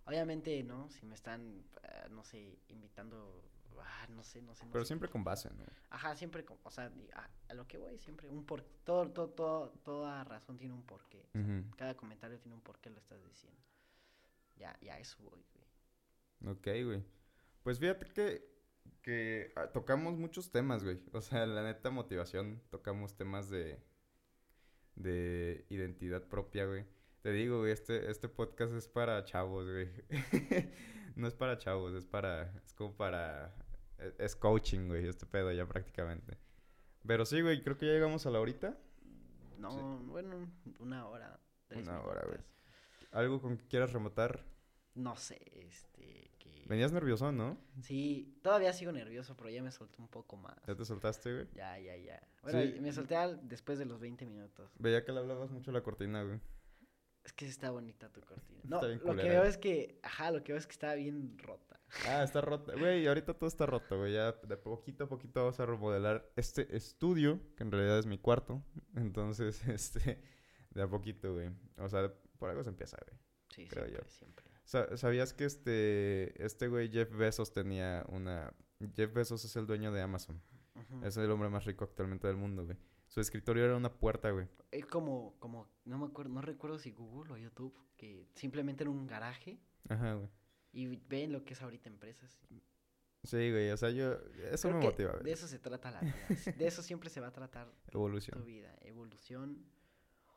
[0.04, 0.88] Obviamente, ¿no?
[0.90, 3.42] Si me están, ah, no sé, invitando,
[3.80, 4.64] ah, no sé, no sé.
[4.70, 5.64] Pero siempre con base, ¿no?
[5.90, 6.92] Ajá, siempre con, o sea,
[7.48, 11.26] a, lo que voy, siempre, un por, todo, todo, todo, toda razón tiene un porqué.
[11.76, 13.60] Cada comentario tiene un porqué, lo estás diciendo.
[14.56, 16.54] Ya, ya eso voy, güey.
[16.54, 17.04] Ok, güey.
[17.62, 18.48] Pues fíjate que,
[19.02, 21.02] que ah, tocamos muchos temas, güey.
[21.12, 23.82] O sea, la neta motivación, tocamos temas de
[24.96, 26.84] de identidad propia, güey.
[27.22, 29.88] Te digo, güey, este, este podcast es para chavos, güey.
[31.16, 33.54] no es para chavos, es para, es como para,
[33.98, 36.38] e, es, coaching, güey, este pedo ya prácticamente.
[37.06, 38.76] Pero sí, güey, creo que ya llegamos a la horita.
[39.58, 41.40] No, bueno, una hora.
[41.74, 42.38] una hora, güey.
[43.12, 44.44] ¿Algo con que quieras remotar?
[44.94, 46.25] No sé, este...
[46.68, 47.58] Venías nervioso, ¿no?
[47.80, 50.56] Sí, todavía sigo nervioso, pero ya me solté un poco más.
[50.66, 51.48] ¿Ya te soltaste, güey?
[51.54, 52.20] Ya, ya, ya.
[52.42, 54.72] Bueno, me solté después de los 20 minutos.
[54.78, 56.40] Veía que le hablabas mucho a la cortina, güey.
[57.24, 58.60] Es que está bonita tu cortina.
[58.64, 61.80] No, lo que veo es que, ajá, lo que veo es que está bien rota.
[62.08, 62.74] Ah, está rota.
[62.76, 64.12] Güey, ahorita todo está roto, güey.
[64.12, 68.18] Ya de poquito a poquito vamos a remodelar este estudio, que en realidad es mi
[68.18, 68.62] cuarto.
[68.94, 70.20] Entonces, este,
[70.70, 71.50] de a poquito, güey.
[71.78, 73.18] O sea, por algo se empieza, güey.
[73.50, 74.10] Sí, creo siempre, yo.
[74.10, 74.45] siempre.
[74.66, 78.52] ¿Sabías que este, este güey Jeff Bezos tenía una...
[78.94, 80.42] Jeff Bezos es el dueño de Amazon.
[81.02, 82.76] Es el hombre más rico actualmente del mundo, güey.
[83.06, 84.48] Su escritorio era una puerta, güey.
[84.72, 88.90] Es como, como, no me acuerdo, no recuerdo si Google o YouTube, que simplemente era
[88.90, 89.60] un garaje.
[89.88, 90.28] Ajá, güey.
[90.72, 92.36] Y ven lo que es ahorita empresas.
[93.22, 94.18] Sí, güey, o sea, yo,
[94.52, 95.24] eso me motiva, güey.
[95.24, 96.14] De eso se trata la vida.
[96.56, 98.40] de eso siempre se va a tratar evolución.
[98.40, 98.76] tu vida.
[98.82, 99.64] Evolución.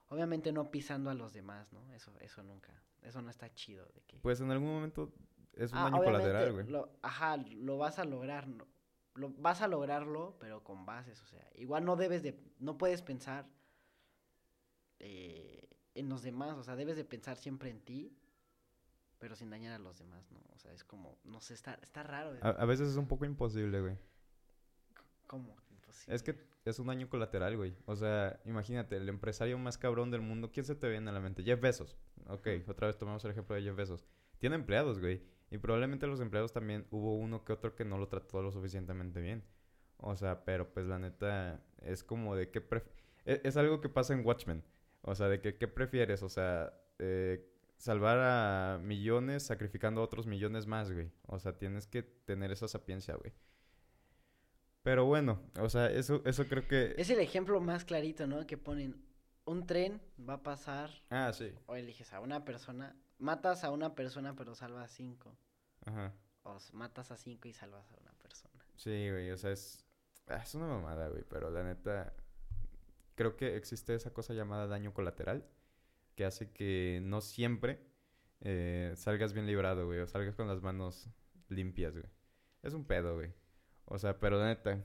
[0.07, 1.91] Obviamente no pisando a los demás, ¿no?
[1.93, 2.81] Eso, eso nunca.
[3.01, 3.85] Eso no está chido.
[3.93, 4.17] De que...
[4.17, 5.13] Pues en algún momento
[5.53, 6.85] es un ah, daño colateral, güey.
[7.01, 8.47] Ajá, lo vas a lograr.
[8.47, 8.67] No,
[9.15, 11.21] lo, vas a lograrlo, pero con bases.
[11.21, 12.39] O sea, igual no debes de.
[12.59, 13.49] No puedes pensar
[14.99, 16.57] eh, en los demás.
[16.57, 18.17] O sea, debes de pensar siempre en ti,
[19.17, 20.39] pero sin dañar a los demás, ¿no?
[20.53, 21.17] O sea, es como.
[21.23, 22.37] No sé, está, está raro.
[22.41, 23.97] A, a, veces es un poco imposible, güey.
[25.27, 25.55] ¿Cómo?
[25.69, 26.15] Imposible.
[26.15, 27.75] Es que es un daño colateral, güey.
[27.85, 31.19] O sea, imagínate, el empresario más cabrón del mundo, ¿quién se te viene a la
[31.19, 31.43] mente?
[31.43, 31.97] Jeff Bezos.
[32.27, 34.05] Ok, otra vez tomamos el ejemplo de Jeff Bezos.
[34.39, 35.21] tiene empleados, güey.
[35.51, 39.19] Y probablemente los empleados también hubo uno que otro que no lo trató lo suficientemente
[39.19, 39.43] bien.
[39.97, 42.63] O sea, pero pues la neta es como de que...
[43.25, 44.63] Es, es, algo que pasa en Watchmen.
[45.01, 46.23] O sea, de que qué prefieres.
[46.23, 51.11] O sea, eh, salvar a millones sacrificando a otros millones más, güey.
[51.25, 53.33] O sea, tienes que tener esa sapiencia, güey.
[54.83, 56.95] Pero bueno, o sea, eso, eso creo que...
[56.97, 58.47] Es el ejemplo más clarito, ¿no?
[58.47, 59.03] Que ponen
[59.45, 60.91] un tren va a pasar.
[61.09, 61.51] Ah, sí.
[61.65, 65.37] O eliges a una persona, matas a una persona pero salvas a cinco.
[65.85, 66.13] Ajá.
[66.43, 68.63] O matas a cinco y salvas a una persona.
[68.75, 69.85] Sí, güey, o sea, es,
[70.27, 72.13] ah, es una mamada, güey, pero la neta,
[73.15, 75.45] creo que existe esa cosa llamada daño colateral
[76.15, 77.81] que hace que no siempre
[78.41, 81.09] eh, salgas bien librado, güey, o salgas con las manos
[81.49, 82.09] limpias, güey.
[82.61, 83.33] Es un pedo, güey.
[83.89, 84.83] O sea, pero neta,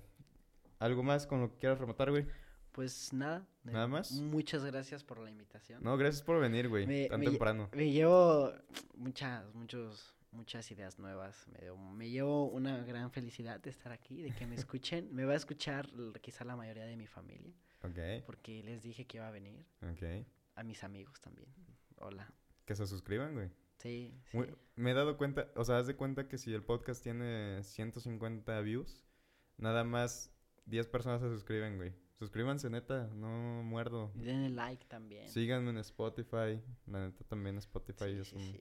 [0.78, 2.26] ¿algo más con lo que quieras rematar, güey?
[2.72, 3.46] Pues nada.
[3.62, 4.10] ¿Nada más?
[4.12, 5.82] Muchas gracias por la invitación.
[5.82, 7.70] No, gracias por venir, güey, tan temprano.
[7.72, 8.52] Me llevo
[8.96, 11.46] muchas, muchos, muchas ideas nuevas.
[11.48, 15.14] Me, me, llevo una gran felicidad de estar aquí, de que me escuchen.
[15.14, 15.88] me va a escuchar
[16.20, 17.54] quizá la mayoría de mi familia.
[17.82, 18.24] Ok.
[18.26, 19.64] Porque les dije que iba a venir.
[19.82, 20.26] Ok
[20.56, 21.48] a mis amigos también.
[21.96, 22.32] Hola.
[22.64, 23.50] Que se suscriban, güey.
[23.84, 24.38] Sí, sí.
[24.76, 28.58] me he dado cuenta, o sea, haz de cuenta que si el podcast tiene 150
[28.62, 29.04] views,
[29.58, 31.92] nada más 10 personas se suscriben, güey.
[32.18, 34.10] Suscríbanse, neta, no muerdo.
[34.14, 35.28] Y denle like también.
[35.28, 36.62] Síganme en Spotify.
[36.86, 38.58] La neta también Spotify es, un,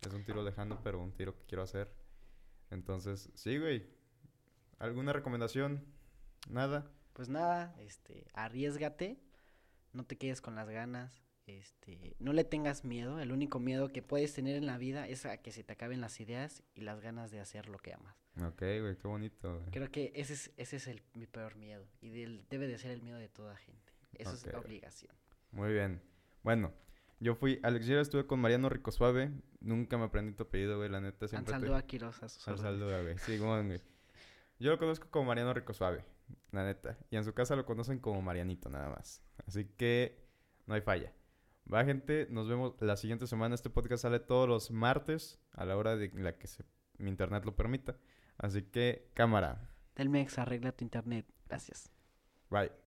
[0.00, 1.92] es un tiro lejano, pero un tiro que quiero hacer.
[2.70, 3.86] Entonces, sí, güey.
[4.78, 5.84] ¿Alguna recomendación?
[6.48, 6.90] ¿Nada?
[7.12, 9.20] Pues nada, este, arriesgate
[9.92, 14.02] no te quedes con las ganas, este, no le tengas miedo, el único miedo que
[14.02, 17.00] puedes tener en la vida es a que se te acaben las ideas y las
[17.00, 18.16] ganas de hacer lo que amas.
[18.42, 19.62] Ok, güey, qué bonito.
[19.70, 23.02] Creo que ese es, ese es el, mi peor miedo y debe de ser el
[23.02, 23.92] miedo de toda gente.
[24.14, 25.14] Eso es la obligación.
[25.52, 26.02] Muy bien.
[26.42, 26.72] Bueno,
[27.20, 29.30] yo fui, Alex, yo estuve con Mariano Ricosuave,
[29.60, 31.54] nunca me aprendí tu apellido, güey, la neta siempre.
[31.54, 31.86] Ansaldoa te...
[31.86, 33.80] Quiroz, Ansaldoa, güey, sí, güey.
[34.58, 36.04] Yo lo conozco como Mariano Ricosuave
[36.52, 36.98] la neta.
[37.10, 39.22] Y en su casa lo conocen como Marianito nada más.
[39.46, 40.18] Así que
[40.66, 41.12] no hay falla.
[41.72, 43.54] Va, gente, nos vemos la siguiente semana.
[43.54, 46.48] Este podcast sale todos los martes a la hora de la que
[46.98, 47.96] mi internet lo permita.
[48.38, 49.70] Así que, cámara.
[49.94, 51.26] Telmex, arregla tu internet.
[51.48, 51.90] Gracias.
[52.50, 52.85] Bye.